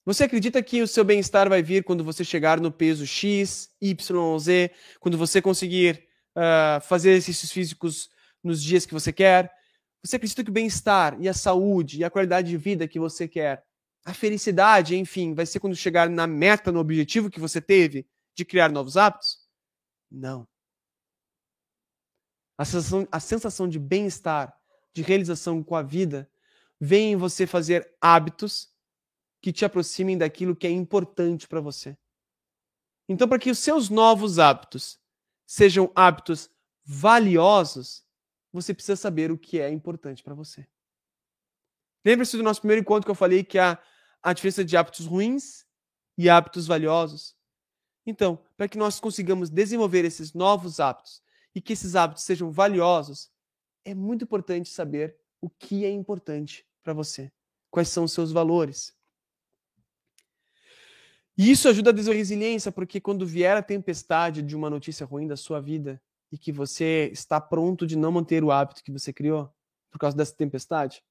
[0.06, 4.40] Você acredita que o seu bem-estar vai vir quando você chegar no peso X, Y,
[4.40, 8.10] Z, quando você conseguir uh, fazer exercícios físicos
[8.44, 9.52] nos dias que você quer?
[10.04, 13.28] Você acredita que o bem-estar e a saúde e a qualidade de vida que você
[13.28, 13.64] quer,
[14.06, 18.06] a felicidade, enfim, vai ser quando chegar na meta, no objetivo que você teve
[18.36, 19.40] de criar novos hábitos?
[20.12, 20.48] Não.
[22.58, 24.56] A sensação, a sensação de bem-estar,
[24.94, 26.30] de realização com a vida,
[26.80, 28.74] vem em você fazer hábitos
[29.42, 31.98] que te aproximem daquilo que é importante para você.
[33.08, 35.00] Então, para que os seus novos hábitos
[35.46, 36.50] sejam hábitos
[36.84, 38.04] valiosos,
[38.52, 40.68] você precisa saber o que é importante para você.
[42.04, 43.82] Lembre-se do nosso primeiro encontro que eu falei que a,
[44.22, 45.66] a diferença de hábitos ruins
[46.18, 47.36] e hábitos valiosos.
[48.06, 53.32] Então, para que nós consigamos desenvolver esses novos hábitos e que esses hábitos sejam valiosos,
[53.84, 57.32] é muito importante saber o que é importante para você,
[57.72, 58.96] quais são os seus valores.
[61.38, 65.28] E isso ajuda a desenvolver resiliência, porque quando vier a tempestade de uma notícia ruim
[65.28, 66.02] da sua vida
[66.32, 69.54] e que você está pronto de não manter o hábito que você criou
[69.92, 71.04] por causa dessa tempestade,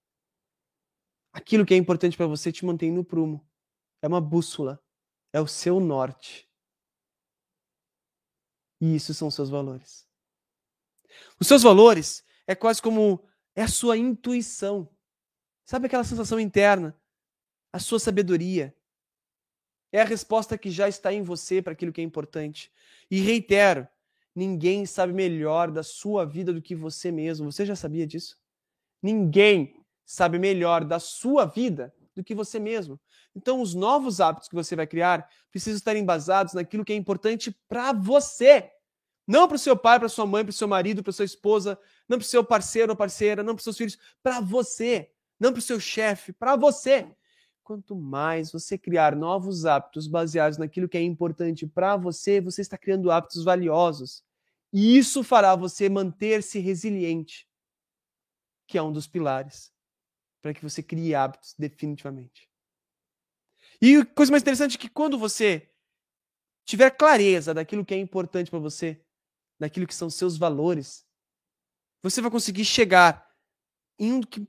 [1.33, 3.47] aquilo que é importante para você te mantém no prumo.
[4.01, 4.83] É uma bússola,
[5.33, 6.49] é o seu norte.
[8.81, 10.07] E isso são seus valores.
[11.41, 14.89] Os seus valores é quase como é a sua intuição.
[15.65, 16.99] Sabe aquela sensação interna?
[17.73, 18.75] A sua sabedoria,
[19.95, 22.73] é a resposta que já está em você para aquilo que é importante.
[23.09, 23.87] E reitero,
[24.35, 27.53] ninguém sabe melhor da sua vida do que você mesmo.
[27.53, 28.37] Você já sabia disso?
[29.01, 32.99] Ninguém sabe melhor da sua vida do que você mesmo.
[33.35, 37.51] Então, os novos hábitos que você vai criar precisam estar embasados naquilo que é importante
[37.69, 38.71] para você.
[39.27, 41.79] Não para o seu pai, para sua mãe, para o seu marido, para sua esposa,
[42.09, 45.11] não para o seu parceiro ou parceira, não para os seus filhos, para você.
[45.41, 47.11] Não para o seu chefe, para você.
[47.63, 52.79] Quanto mais você criar novos hábitos baseados naquilo que é importante para você, você está
[52.79, 54.23] criando hábitos valiosos.
[54.73, 57.49] E isso fará você manter-se resiliente,
[58.67, 59.73] que é um dos pilares
[60.43, 62.51] para que você crie hábitos definitivamente.
[63.85, 65.69] E a coisa mais interessante é que quando você
[66.65, 68.99] tiver clareza daquilo que é importante para você,
[69.61, 71.05] daquilo que são seus valores,
[72.03, 73.29] você vai conseguir chegar
[73.99, 74.49] em um que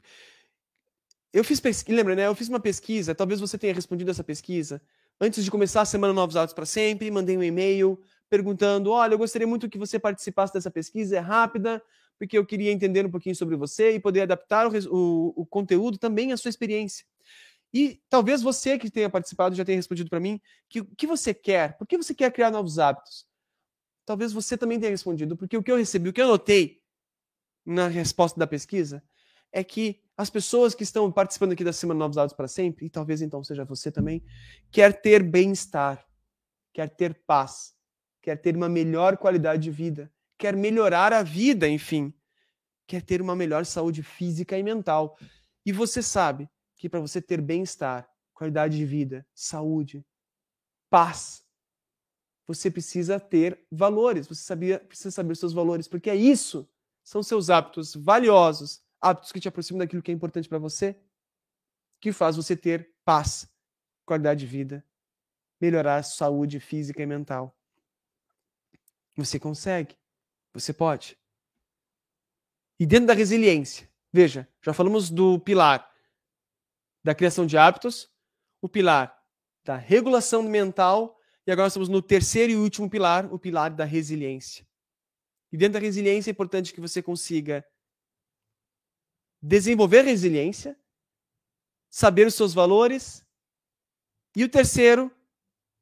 [1.33, 2.27] eu fiz pesquisa, lembra, né?
[2.27, 4.81] Eu fiz uma pesquisa, talvez você tenha respondido essa pesquisa.
[5.19, 9.17] Antes de começar a semana Novos Hábitos para Sempre, mandei um e-mail perguntando: olha, eu
[9.17, 11.83] gostaria muito que você participasse dessa pesquisa, é rápida,
[12.17, 15.97] porque eu queria entender um pouquinho sobre você e poder adaptar o, o, o conteúdo
[15.97, 17.05] também à sua experiência.
[17.75, 21.33] E talvez você que tenha participado já tenha respondido para mim que o que você
[21.33, 23.27] quer, por que você quer criar novos hábitos?
[24.05, 26.81] Talvez você também tenha respondido, porque o que eu recebi, o que eu notei
[27.65, 29.03] na resposta da pesquisa
[29.51, 32.89] é que as pessoas que estão participando aqui da Semana Novos Hábitos para Sempre, e
[32.89, 34.23] talvez então seja você também,
[34.71, 36.01] quer ter bem-estar,
[36.71, 37.75] quer ter paz,
[38.21, 42.13] quer ter uma melhor qualidade de vida, quer melhorar a vida, enfim,
[42.87, 45.17] quer ter uma melhor saúde física e mental.
[45.65, 46.49] E você sabe
[46.85, 50.05] que para você ter bem-estar, qualidade de vida, saúde,
[50.87, 51.43] paz,
[52.45, 56.69] você precisa ter valores, você sabia, precisa saber seus valores, porque é isso,
[57.03, 60.95] são seus hábitos valiosos hábitos que te aproximam daquilo que é importante para você,
[61.99, 63.51] que faz você ter paz,
[64.05, 64.85] qualidade de vida
[65.59, 67.57] melhorar a saúde física e mental.
[69.15, 69.97] Você consegue.
[70.53, 71.17] Você pode.
[72.79, 75.94] E dentro da resiliência, veja, já falamos do pilar
[77.05, 78.11] da criação de hábitos,
[78.59, 79.15] o pilar
[79.63, 84.67] da regulação mental, e agora estamos no terceiro e último pilar, o pilar da resiliência.
[85.51, 87.63] E dentro da resiliência é importante que você consiga
[89.39, 90.75] desenvolver resiliência,
[91.91, 93.23] saber os seus valores,
[94.35, 95.15] e o terceiro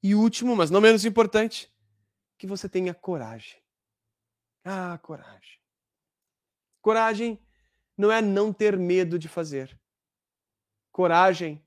[0.03, 1.73] e último, mas não menos importante,
[2.37, 3.63] que você tenha coragem.
[4.65, 5.57] Ah, coragem.
[6.81, 7.41] Coragem
[7.97, 9.81] não é não ter medo de fazer.
[10.93, 11.59] Coragem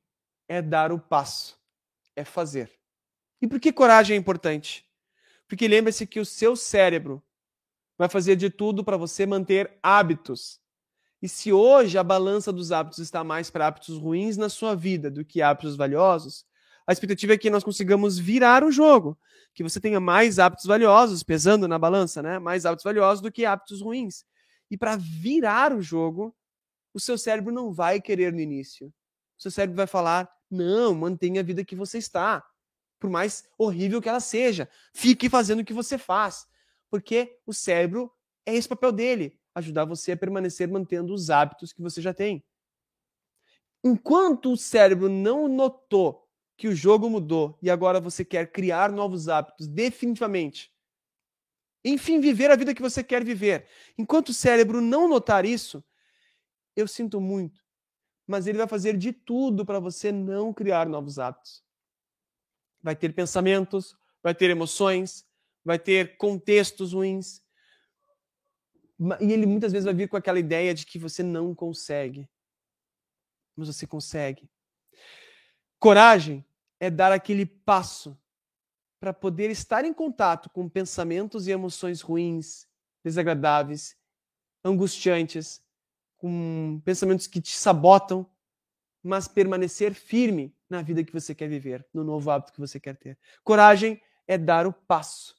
[0.49, 1.59] é dar o passo,
[2.15, 2.71] é fazer.
[3.43, 4.87] E por que coragem é importante?
[5.49, 7.21] Porque lembre-se que o seu cérebro
[7.99, 10.61] vai fazer de tudo para você manter hábitos.
[11.21, 15.11] E se hoje a balança dos hábitos está mais para hábitos ruins na sua vida
[15.11, 16.47] do que hábitos valiosos,
[16.87, 19.19] a expectativa é que nós consigamos virar o jogo,
[19.53, 22.39] que você tenha mais hábitos valiosos pesando na balança, né?
[22.39, 24.25] Mais hábitos valiosos do que hábitos ruins.
[24.71, 26.33] E para virar o jogo,
[26.95, 28.95] o seu cérebro não vai querer no início.
[29.39, 32.45] Seu cérebro vai falar: não, mantenha a vida que você está.
[32.99, 34.69] Por mais horrível que ela seja.
[34.93, 36.47] Fique fazendo o que você faz.
[36.91, 38.11] Porque o cérebro
[38.45, 42.45] é esse papel dele ajudar você a permanecer mantendo os hábitos que você já tem.
[43.83, 49.29] Enquanto o cérebro não notou que o jogo mudou e agora você quer criar novos
[49.29, 50.75] hábitos definitivamente,
[51.85, 53.67] enfim, viver a vida que você quer viver.
[53.97, 55.85] Enquanto o cérebro não notar isso,
[56.75, 57.63] eu sinto muito,
[58.27, 61.65] mas ele vai fazer de tudo para você não criar novos hábitos.
[62.83, 65.25] Vai ter pensamentos, vai ter emoções,
[65.65, 67.43] vai ter contextos ruins.
[69.21, 72.29] E ele muitas vezes vai vir com aquela ideia de que você não consegue.
[73.55, 74.51] Mas você consegue.
[75.79, 76.45] Coragem
[76.81, 78.19] é dar aquele passo
[78.99, 82.67] para poder estar em contato com pensamentos e emoções ruins,
[83.05, 83.97] desagradáveis,
[84.65, 85.63] angustiantes,
[86.17, 88.29] com pensamentos que te sabotam,
[89.03, 92.97] mas permanecer firme na vida que você quer viver, no novo hábito que você quer
[92.97, 93.19] ter.
[93.45, 95.37] Coragem é dar o passo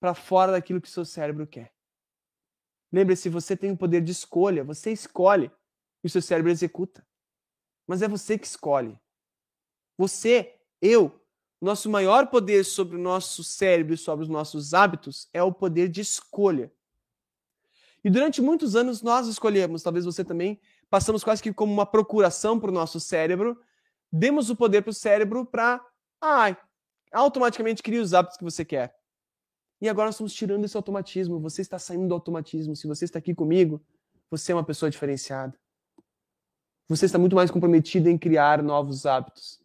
[0.00, 1.74] para fora daquilo que seu cérebro quer.
[2.92, 5.50] Lembre-se, você tem o poder de escolha, você escolhe
[6.02, 7.06] e o seu cérebro executa.
[7.86, 8.98] Mas é você que escolhe.
[9.96, 11.20] Você, eu,
[11.60, 15.88] nosso maior poder sobre o nosso cérebro e sobre os nossos hábitos é o poder
[15.88, 16.72] de escolha.
[18.04, 22.58] E durante muitos anos nós escolhemos, talvez você também, passamos quase que como uma procuração
[22.58, 23.60] para o nosso cérebro,
[24.10, 25.84] demos o poder para o cérebro para
[26.20, 26.56] ah,
[27.12, 28.94] automaticamente criar os hábitos que você quer.
[29.80, 31.38] E agora nós estamos tirando esse automatismo.
[31.40, 32.74] Você está saindo do automatismo.
[32.74, 33.80] Se você está aqui comigo,
[34.30, 35.56] você é uma pessoa diferenciada.
[36.88, 39.60] Você está muito mais comprometido em criar novos hábitos.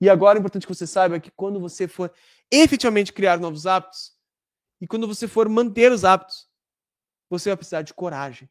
[0.00, 2.12] E agora é importante que você saiba que quando você for
[2.50, 4.16] efetivamente criar novos hábitos,
[4.82, 6.50] e quando você for manter os hábitos,
[7.30, 8.50] você vai precisar de coragem.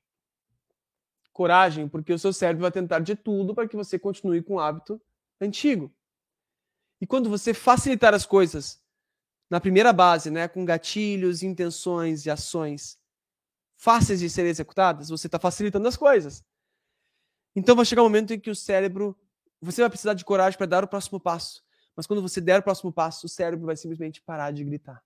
[1.34, 4.60] Coragem, porque o seu cérebro vai tentar de tudo para que você continue com o
[4.62, 5.02] hábito
[5.42, 5.94] antigo.
[7.02, 8.82] E quando você facilitar as coisas
[9.50, 12.98] na primeira base, né, com gatilhos, intenções e ações
[13.76, 16.46] fáceis de serem executadas, você está facilitando as coisas.
[17.54, 19.20] Então vai chegar um momento em que o cérebro
[19.60, 21.62] você vai precisar de coragem para dar o próximo passo.
[21.94, 25.04] Mas quando você der o próximo passo, o cérebro vai simplesmente parar de gritar.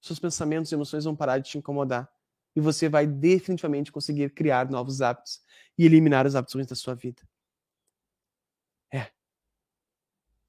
[0.00, 2.10] Seus pensamentos e emoções vão parar de te incomodar.
[2.54, 5.40] E você vai definitivamente conseguir criar novos hábitos
[5.76, 7.22] e eliminar os hábitos ruins da sua vida.
[8.92, 9.10] É.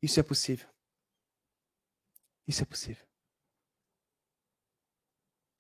[0.01, 0.67] Isso é possível.
[2.47, 3.05] Isso é possível.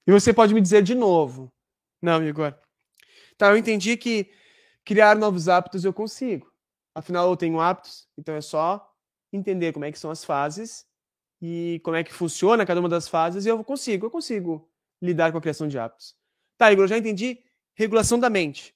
[0.07, 1.51] E você pode me dizer de novo:
[2.01, 2.57] Não, Igor.
[3.37, 4.31] Tá, eu entendi que
[4.85, 6.51] criar novos hábitos eu consigo.
[6.95, 8.89] Afinal, eu tenho hábitos, então é só
[9.31, 10.87] entender como é que são as fases
[11.41, 14.69] e como é que funciona cada uma das fases e eu consigo, eu consigo
[15.01, 16.15] lidar com a criação de hábitos.
[16.57, 17.39] Tá, Igor, eu já entendi
[17.75, 18.75] regulação da mente.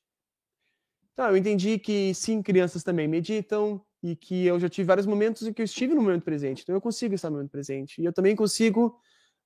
[1.15, 5.47] Tá, eu entendi que sim, crianças também meditam e que eu já tive vários momentos
[5.47, 6.61] em que eu estive no momento presente.
[6.63, 8.01] Então eu consigo estar no momento presente.
[8.01, 8.99] E eu também consigo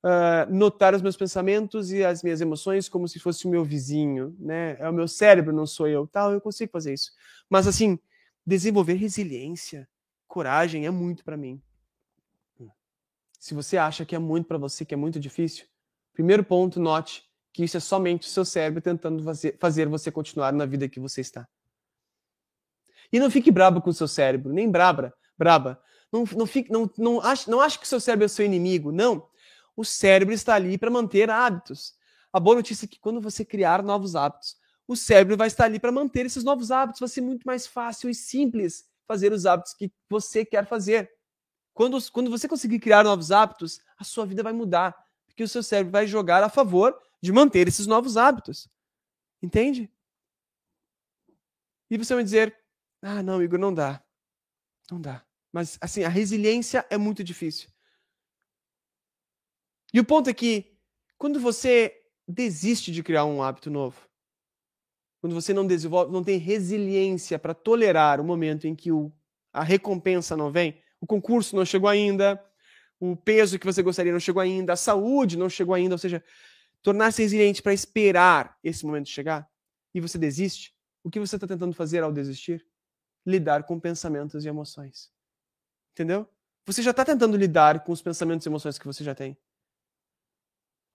[0.04, 4.36] uh, notar os meus pensamentos e as minhas emoções como se fosse o meu vizinho,
[4.40, 4.78] né?
[4.80, 6.08] É o meu cérebro, não sou eu.
[6.08, 7.12] Tal, eu consigo fazer isso.
[7.50, 7.98] Mas assim,
[8.46, 9.88] desenvolver resiliência,
[10.28, 11.62] coragem é muito para mim.
[13.46, 15.68] Se você acha que é muito para você, que é muito difícil,
[16.14, 17.24] primeiro ponto, note
[17.54, 19.24] que isso é somente o seu cérebro tentando
[19.60, 21.48] fazer, você continuar na vida que você está.
[23.14, 25.80] E não fique brabo com o seu cérebro, nem brabra, braba.
[26.12, 28.44] Não, não, fique, não, não, ache, não ache que o seu cérebro é o seu
[28.44, 28.92] inimigo.
[28.92, 29.30] Não.
[29.78, 31.94] O cérebro está ali para manter hábitos.
[32.34, 34.56] A boa notícia é que quando você criar novos hábitos,
[34.88, 37.00] o cérebro vai estar ali para manter esses novos hábitos.
[37.00, 41.15] Vai ser muito mais fácil e simples fazer os hábitos que você quer fazer.
[41.76, 44.96] Quando, quando você conseguir criar novos hábitos, a sua vida vai mudar,
[45.28, 48.70] porque o seu cérebro vai jogar a favor de manter esses novos hábitos.
[49.44, 49.92] Entende?
[51.90, 52.58] E você vai dizer:
[53.02, 54.02] ah, não, Igor, não dá.
[54.90, 55.26] Não dá.
[55.52, 57.70] Mas, assim, a resiliência é muito difícil.
[59.94, 60.78] E o ponto é que,
[61.18, 61.94] quando você
[62.26, 64.10] desiste de criar um hábito novo,
[65.20, 69.12] quando você não desenvolve, não tem resiliência para tolerar o momento em que o,
[69.52, 72.44] a recompensa não vem, o concurso não chegou ainda,
[73.00, 76.24] o peso que você gostaria não chegou ainda, a saúde não chegou ainda, ou seja,
[76.82, 79.50] tornar-se resiliente para esperar esse momento chegar
[79.96, 82.66] e você desiste, o que você está tentando fazer ao desistir?
[83.26, 85.10] Lidar com pensamentos e emoções.
[85.94, 86.28] Entendeu?
[86.66, 89.38] Você já está tentando lidar com os pensamentos e emoções que você já tem.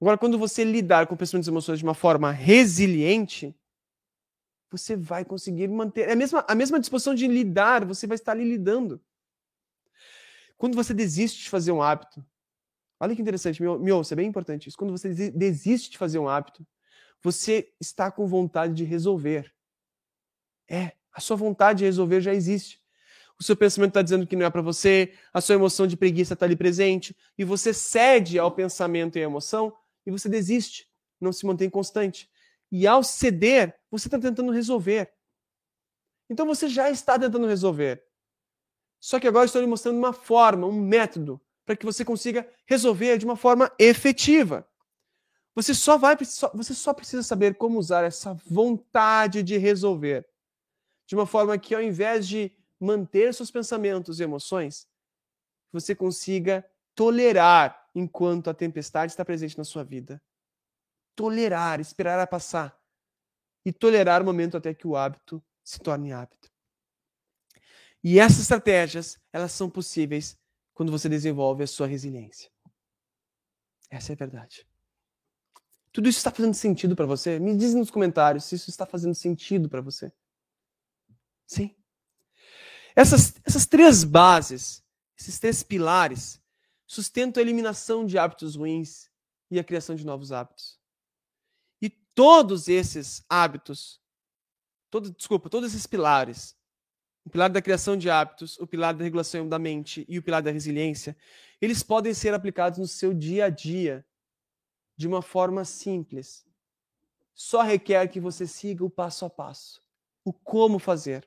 [0.01, 3.55] Agora, quando você lidar com pensamentos e emoções de uma forma resiliente,
[4.71, 6.09] você vai conseguir manter.
[6.09, 9.01] É a mesma, a mesma disposição de lidar, você vai estar ali lidando.
[10.61, 12.23] Quando você desiste de fazer um hábito,
[13.01, 14.77] olha que interessante, me, me ouça, é bem importante isso.
[14.77, 16.67] Quando você desiste de fazer um hábito,
[17.23, 19.51] você está com vontade de resolver.
[20.69, 22.79] É, a sua vontade de resolver já existe.
[23.39, 26.35] O seu pensamento está dizendo que não é para você, a sua emoção de preguiça
[26.35, 30.87] está ali presente, e você cede ao pensamento e à emoção e você desiste,
[31.19, 32.29] não se mantém constante.
[32.71, 35.11] E ao ceder, você está tentando resolver.
[36.29, 38.10] Então você já está tentando resolver.
[39.01, 43.17] Só que agora estou lhe mostrando uma forma, um método, para que você consiga resolver
[43.17, 44.69] de uma forma efetiva.
[45.55, 46.17] Você só vai
[46.55, 50.27] você só precisa saber como usar essa vontade de resolver
[51.07, 54.89] de uma forma que ao invés de manter seus pensamentos e emoções,
[55.73, 60.23] você consiga tolerar enquanto a tempestade está presente na sua vida.
[61.17, 62.79] Tolerar, esperar a passar
[63.65, 66.50] e tolerar o momento até que o hábito se torne hábito.
[68.03, 70.39] E essas estratégias, elas são possíveis
[70.73, 72.51] quando você desenvolve a sua resiliência.
[73.91, 74.67] Essa é a verdade.
[75.93, 77.39] Tudo isso está fazendo sentido para você?
[77.39, 80.13] Me diz nos comentários se isso está fazendo sentido para você.
[81.47, 81.75] Sim.
[82.95, 84.85] Essas, essas três bases,
[85.19, 86.41] esses três pilares,
[86.87, 89.11] sustentam a eliminação de hábitos ruins
[89.51, 90.79] e a criação de novos hábitos.
[91.83, 94.01] E todos esses hábitos,
[94.91, 96.57] todo, desculpa, todos esses pilares,
[97.31, 100.43] o pilar da criação de hábitos, o pilar da regulação da mente e o pilar
[100.43, 101.17] da resiliência,
[101.61, 104.05] eles podem ser aplicados no seu dia a dia
[104.97, 106.45] de uma forma simples.
[107.33, 109.81] Só requer que você siga o passo a passo,
[110.25, 111.25] o como fazer.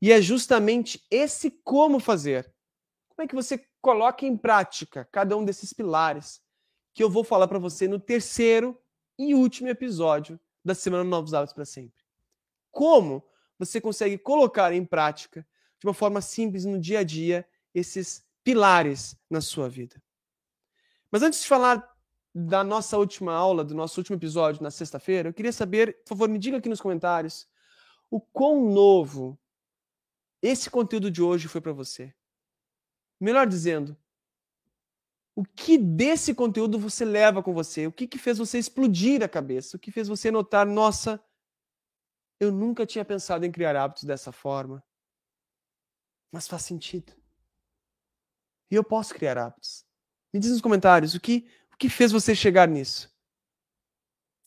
[0.00, 2.52] E é justamente esse como fazer.
[3.08, 6.42] Como é que você coloca em prática cada um desses pilares
[6.92, 8.76] que eu vou falar para você no terceiro
[9.16, 12.04] e último episódio da Semana Novos Hábitos para Sempre.
[12.72, 13.22] Como
[13.64, 15.46] você consegue colocar em prática,
[15.78, 20.02] de uma forma simples no dia a dia, esses pilares na sua vida.
[21.10, 21.88] Mas antes de falar
[22.34, 26.28] da nossa última aula, do nosso último episódio na sexta-feira, eu queria saber, por favor,
[26.28, 27.46] me diga aqui nos comentários,
[28.10, 29.38] o quão novo
[30.40, 32.12] esse conteúdo de hoje foi para você.
[33.20, 33.96] Melhor dizendo,
[35.34, 37.86] o que desse conteúdo você leva com você?
[37.86, 39.76] O que, que fez você explodir a cabeça?
[39.76, 41.22] O que fez você notar, nossa,
[42.42, 44.82] eu nunca tinha pensado em criar hábitos dessa forma.
[46.32, 47.12] Mas faz sentido.
[48.68, 49.86] E eu posso criar hábitos.
[50.32, 53.14] Me diz nos comentários o que, o que fez você chegar nisso.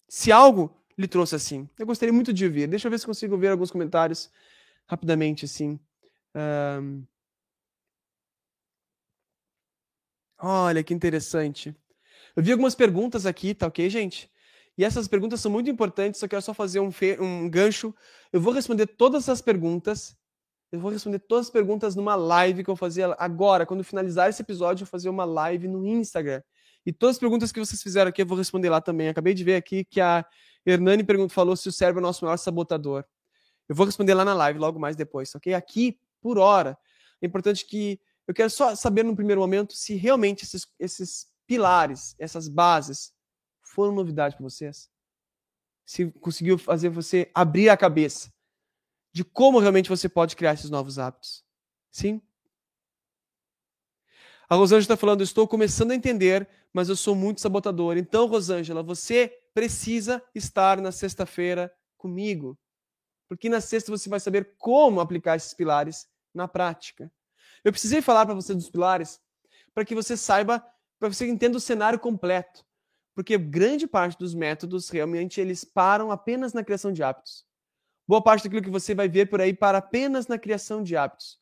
[0.10, 2.68] Se algo lhe trouxe assim, eu gostaria muito de ouvir.
[2.68, 4.30] Deixa eu ver se consigo ver alguns comentários
[4.86, 5.80] rapidamente assim.
[6.36, 7.06] Um...
[10.38, 11.74] Olha que interessante.
[12.36, 14.30] Eu vi algumas perguntas aqui, tá ok, gente?
[14.78, 16.90] E essas perguntas são muito importantes, só quero só fazer um,
[17.20, 17.94] um gancho.
[18.32, 20.16] Eu vou responder todas as perguntas.
[20.72, 23.66] Eu vou responder todas as perguntas numa live que eu fazer agora.
[23.66, 26.42] Quando finalizar esse episódio, eu vou fazer uma live no Instagram.
[26.86, 29.08] E todas as perguntas que vocês fizeram aqui, eu vou responder lá também.
[29.08, 30.26] Acabei de ver aqui que a
[30.66, 33.06] Hernani perguntou, falou se o cérebro é o nosso maior sabotador.
[33.70, 35.54] Eu vou responder lá na live logo mais depois, ok?
[35.54, 36.78] Aqui, por hora,
[37.22, 42.16] é importante que eu quero só saber no primeiro momento se realmente esses, esses pilares,
[42.20, 43.12] essas bases,
[43.76, 44.90] foram novidade para vocês.
[45.86, 48.34] Se conseguiu fazer você abrir a cabeça
[49.12, 51.44] de como realmente você pode criar esses novos hábitos.
[51.92, 52.22] Sim?
[54.50, 57.98] A Rosângela está falando, estou começando a entender, mas eu sou muito sabotador.
[57.98, 62.58] Então, Rosângela, você precisa estar na sexta-feira comigo.
[63.28, 67.12] Porque na sexta você vai saber como aplicar esses pilares na prática.
[67.64, 69.20] Eu precisei falar para você dos pilares
[69.74, 70.66] para que você saiba,
[71.00, 72.65] para você entenda o cenário completo.
[73.16, 77.46] Porque grande parte dos métodos realmente eles param apenas na criação de hábitos.
[78.08, 81.40] Boa parte daquilo que você vai ver por aí para apenas na criação de hábitos.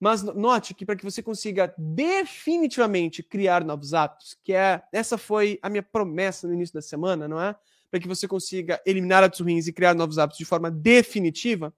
[0.00, 5.58] Mas note que para que você consiga definitivamente criar novos hábitos, que é essa foi
[5.60, 7.54] a minha promessa no início da semana, não é?
[7.90, 11.72] Para que você consiga eliminar hábitos ruins e criar novos hábitos de forma definitiva,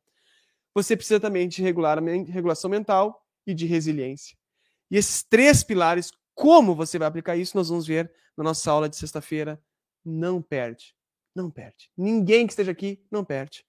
[0.73, 4.37] você precisa também de regular, regulação mental e de resiliência.
[4.89, 8.89] E esses três pilares, como você vai aplicar isso, nós vamos ver na nossa aula
[8.89, 9.63] de sexta-feira.
[10.05, 10.95] Não perde.
[11.35, 11.91] Não perde.
[11.97, 13.65] Ninguém que esteja aqui não perde.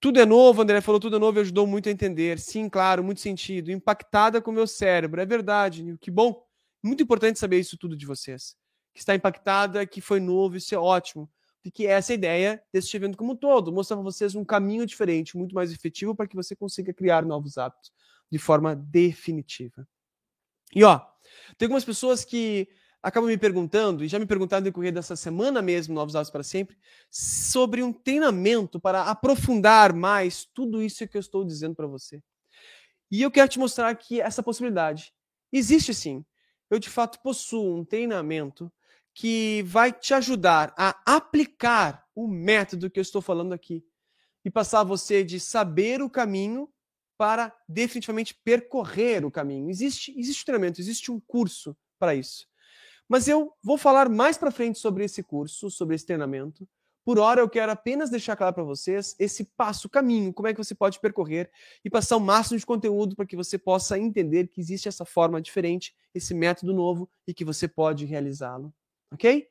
[0.00, 2.38] Tudo é novo, André falou, tudo é novo e ajudou muito a entender.
[2.38, 3.70] Sim, claro, muito sentido.
[3.70, 5.20] Impactada com o meu cérebro.
[5.20, 6.44] É verdade, que bom.
[6.82, 8.54] Muito importante saber isso tudo de vocês.
[8.92, 11.30] Que está impactada, que foi novo, isso é ótimo.
[11.62, 13.72] Porque essa é a ideia desse evento como um todo.
[13.72, 17.56] Mostrar para vocês um caminho diferente, muito mais efetivo, para que você consiga criar novos
[17.56, 17.90] hábitos
[18.30, 19.88] de forma definitiva.
[20.74, 21.00] E ó,
[21.56, 22.68] tem algumas pessoas que
[23.02, 26.42] acabam me perguntando, e já me perguntaram no decorrer dessa semana mesmo, Novos Hábitos para
[26.42, 26.78] Sempre,
[27.10, 32.22] sobre um treinamento para aprofundar mais tudo isso que eu estou dizendo para você.
[33.10, 35.12] E eu quero te mostrar que essa possibilidade
[35.52, 36.24] existe sim.
[36.70, 38.72] Eu, de fato, possuo um treinamento
[39.12, 43.84] que vai te ajudar a aplicar o método que eu estou falando aqui
[44.44, 46.68] e passar você de saber o caminho
[47.16, 49.70] para definitivamente percorrer o caminho.
[49.70, 52.46] Existe, existe treinamento, existe um curso para isso.
[53.08, 56.66] Mas eu vou falar mais para frente sobre esse curso, sobre esse treinamento.
[57.04, 60.64] Por hora, eu quero apenas deixar claro para vocês esse passo, caminho, como é que
[60.64, 61.50] você pode percorrer
[61.84, 65.40] e passar o máximo de conteúdo para que você possa entender que existe essa forma
[65.40, 68.72] diferente, esse método novo e que você pode realizá-lo.
[69.12, 69.46] Ok?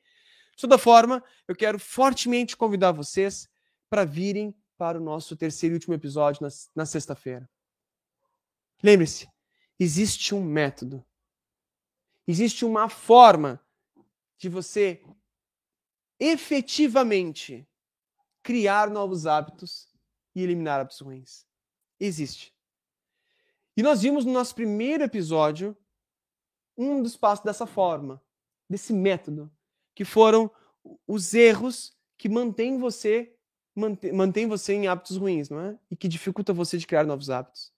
[0.56, 3.48] De toda forma, eu quero fortemente convidar vocês
[3.88, 7.48] para virem para o nosso terceiro e último episódio na, na sexta-feira.
[8.84, 9.26] Lembre-se,
[9.80, 11.04] existe um método
[12.26, 13.60] Existe uma forma
[14.38, 15.02] de você
[16.18, 17.68] efetivamente
[18.42, 19.88] criar novos hábitos
[20.34, 21.46] e eliminar hábitos ruins.
[22.00, 22.54] Existe.
[23.76, 25.76] E nós vimos no nosso primeiro episódio
[26.76, 28.22] um dos passos dessa forma,
[28.68, 29.52] desse método,
[29.94, 30.50] que foram
[31.06, 33.30] os erros que mantêm você
[34.12, 35.76] mantém você em hábitos ruins, não é?
[35.90, 37.73] E que dificulta você de criar novos hábitos.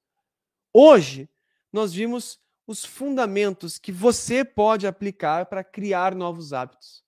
[0.79, 1.27] Hoje
[1.73, 7.03] nós vimos os fundamentos que você pode aplicar para criar novos hábitos.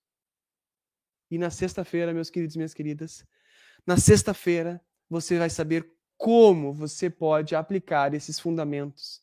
[1.30, 3.26] E na sexta-feira, meus queridos e minhas queridas,
[3.86, 5.86] na sexta-feira você vai saber
[6.16, 9.22] como você pode aplicar esses fundamentos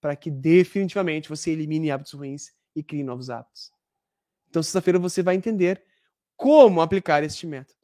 [0.00, 3.72] para que definitivamente você elimine hábitos ruins e crie novos hábitos.
[4.48, 5.84] Então, sexta-feira você vai entender
[6.36, 7.80] como aplicar este método.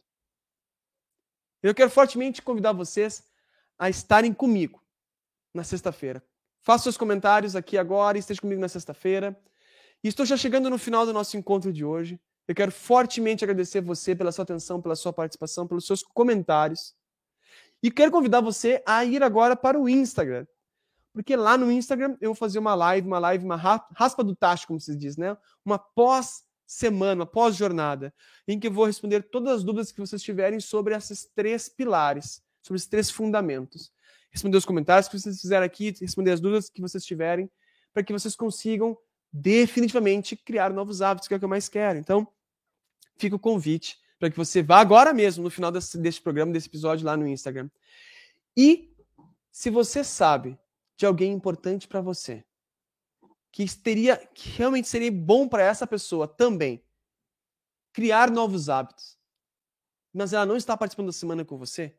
[1.60, 3.28] Eu quero fortemente convidar vocês
[3.76, 4.85] a estarem comigo
[5.56, 6.22] na sexta-feira.
[6.62, 9.36] Faça seus comentários aqui agora e esteja comigo na sexta-feira.
[10.04, 12.20] E estou já chegando no final do nosso encontro de hoje.
[12.46, 16.94] Eu quero fortemente agradecer você pela sua atenção, pela sua participação, pelos seus comentários.
[17.82, 20.46] E quero convidar você a ir agora para o Instagram.
[21.12, 24.66] Porque lá no Instagram eu vou fazer uma live, uma live, uma raspa do tacho,
[24.66, 25.36] como se diz, né?
[25.64, 28.14] Uma pós-semana, uma pós-jornada,
[28.46, 32.42] em que eu vou responder todas as dúvidas que vocês tiverem sobre esses três pilares,
[32.62, 33.90] sobre esses três fundamentos
[34.36, 37.50] responder os comentários que vocês fizeram aqui, responder as dúvidas que vocês tiverem,
[37.92, 38.96] para que vocês consigam
[39.32, 41.98] definitivamente criar novos hábitos, que é o que eu mais quero.
[41.98, 42.28] Então,
[43.16, 46.68] fica o convite para que você vá agora mesmo, no final desse, desse programa, desse
[46.68, 47.70] episódio lá no Instagram.
[48.54, 48.94] E
[49.50, 50.58] se você sabe
[50.98, 52.44] de alguém importante para você,
[53.50, 56.84] que teria, que realmente seria bom para essa pessoa também
[57.90, 59.16] criar novos hábitos,
[60.12, 61.96] mas ela não está participando da semana com você,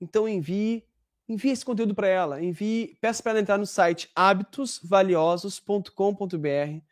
[0.00, 0.84] então envie
[1.28, 6.82] envie esse conteúdo para ela, envie, peça para ela entrar no site habitosvaliosos.com.br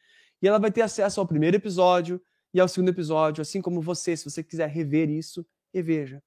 [0.43, 2.21] e ela vai ter acesso ao primeiro episódio
[2.53, 6.23] e ao segundo episódio, assim como você, se você quiser rever isso, reveja.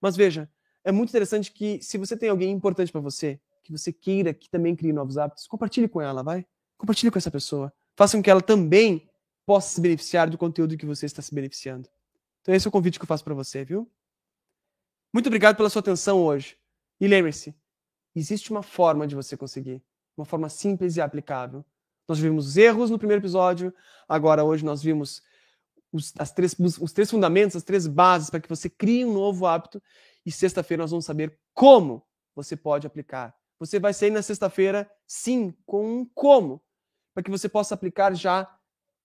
[0.00, 0.50] Mas veja,
[0.84, 4.48] é muito interessante que se você tem alguém importante para você, que você queira que
[4.48, 6.46] também crie novos hábitos, compartilhe com ela, vai?
[6.76, 7.72] Compartilhe com essa pessoa.
[7.96, 9.08] Faça com que ela também
[9.44, 11.88] possa se beneficiar do conteúdo que você está se beneficiando.
[12.40, 13.90] Então esse é o convite que eu faço para você, viu?
[15.12, 16.56] Muito obrigado pela sua atenção hoje.
[17.00, 17.54] E lembre-se,
[18.14, 19.82] existe uma forma de você conseguir,
[20.16, 21.64] uma forma simples e aplicável.
[22.08, 23.72] Nós vimos os erros no primeiro episódio,
[24.08, 25.22] agora hoje nós vimos
[25.92, 29.82] os, três, os três fundamentos, as três bases para que você crie um novo hábito.
[30.24, 33.34] E sexta-feira nós vamos saber como você pode aplicar.
[33.58, 36.62] Você vai sair na sexta-feira, sim, com um como,
[37.14, 38.48] para que você possa aplicar já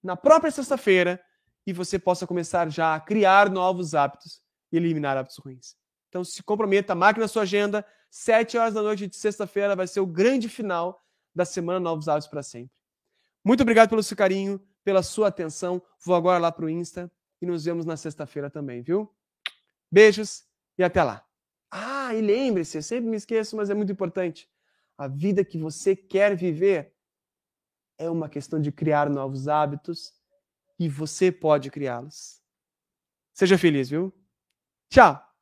[0.02, 1.24] na própria sexta-feira
[1.66, 4.42] e você possa começar já a criar novos hábitos
[4.72, 5.76] e eliminar hábitos ruins.
[6.14, 7.84] Então se comprometa, marque na sua agenda.
[8.08, 11.04] Sete horas da noite de sexta-feira vai ser o grande final
[11.34, 12.72] da semana Novos Hábitos para Sempre.
[13.44, 15.82] Muito obrigado pelo seu carinho, pela sua atenção.
[16.06, 17.12] Vou agora lá para o Insta
[17.42, 19.12] e nos vemos na sexta-feira também, viu?
[19.92, 20.44] Beijos
[20.78, 21.26] e até lá.
[21.72, 24.48] Ah, e lembre-se, eu sempre me esqueço, mas é muito importante.
[24.96, 26.94] a vida que você quer viver,
[27.98, 30.14] é uma questão de criar novos hábitos
[30.78, 32.40] e você pode criá-los.
[33.34, 34.14] Seja feliz, viu?
[34.92, 35.33] Tchau!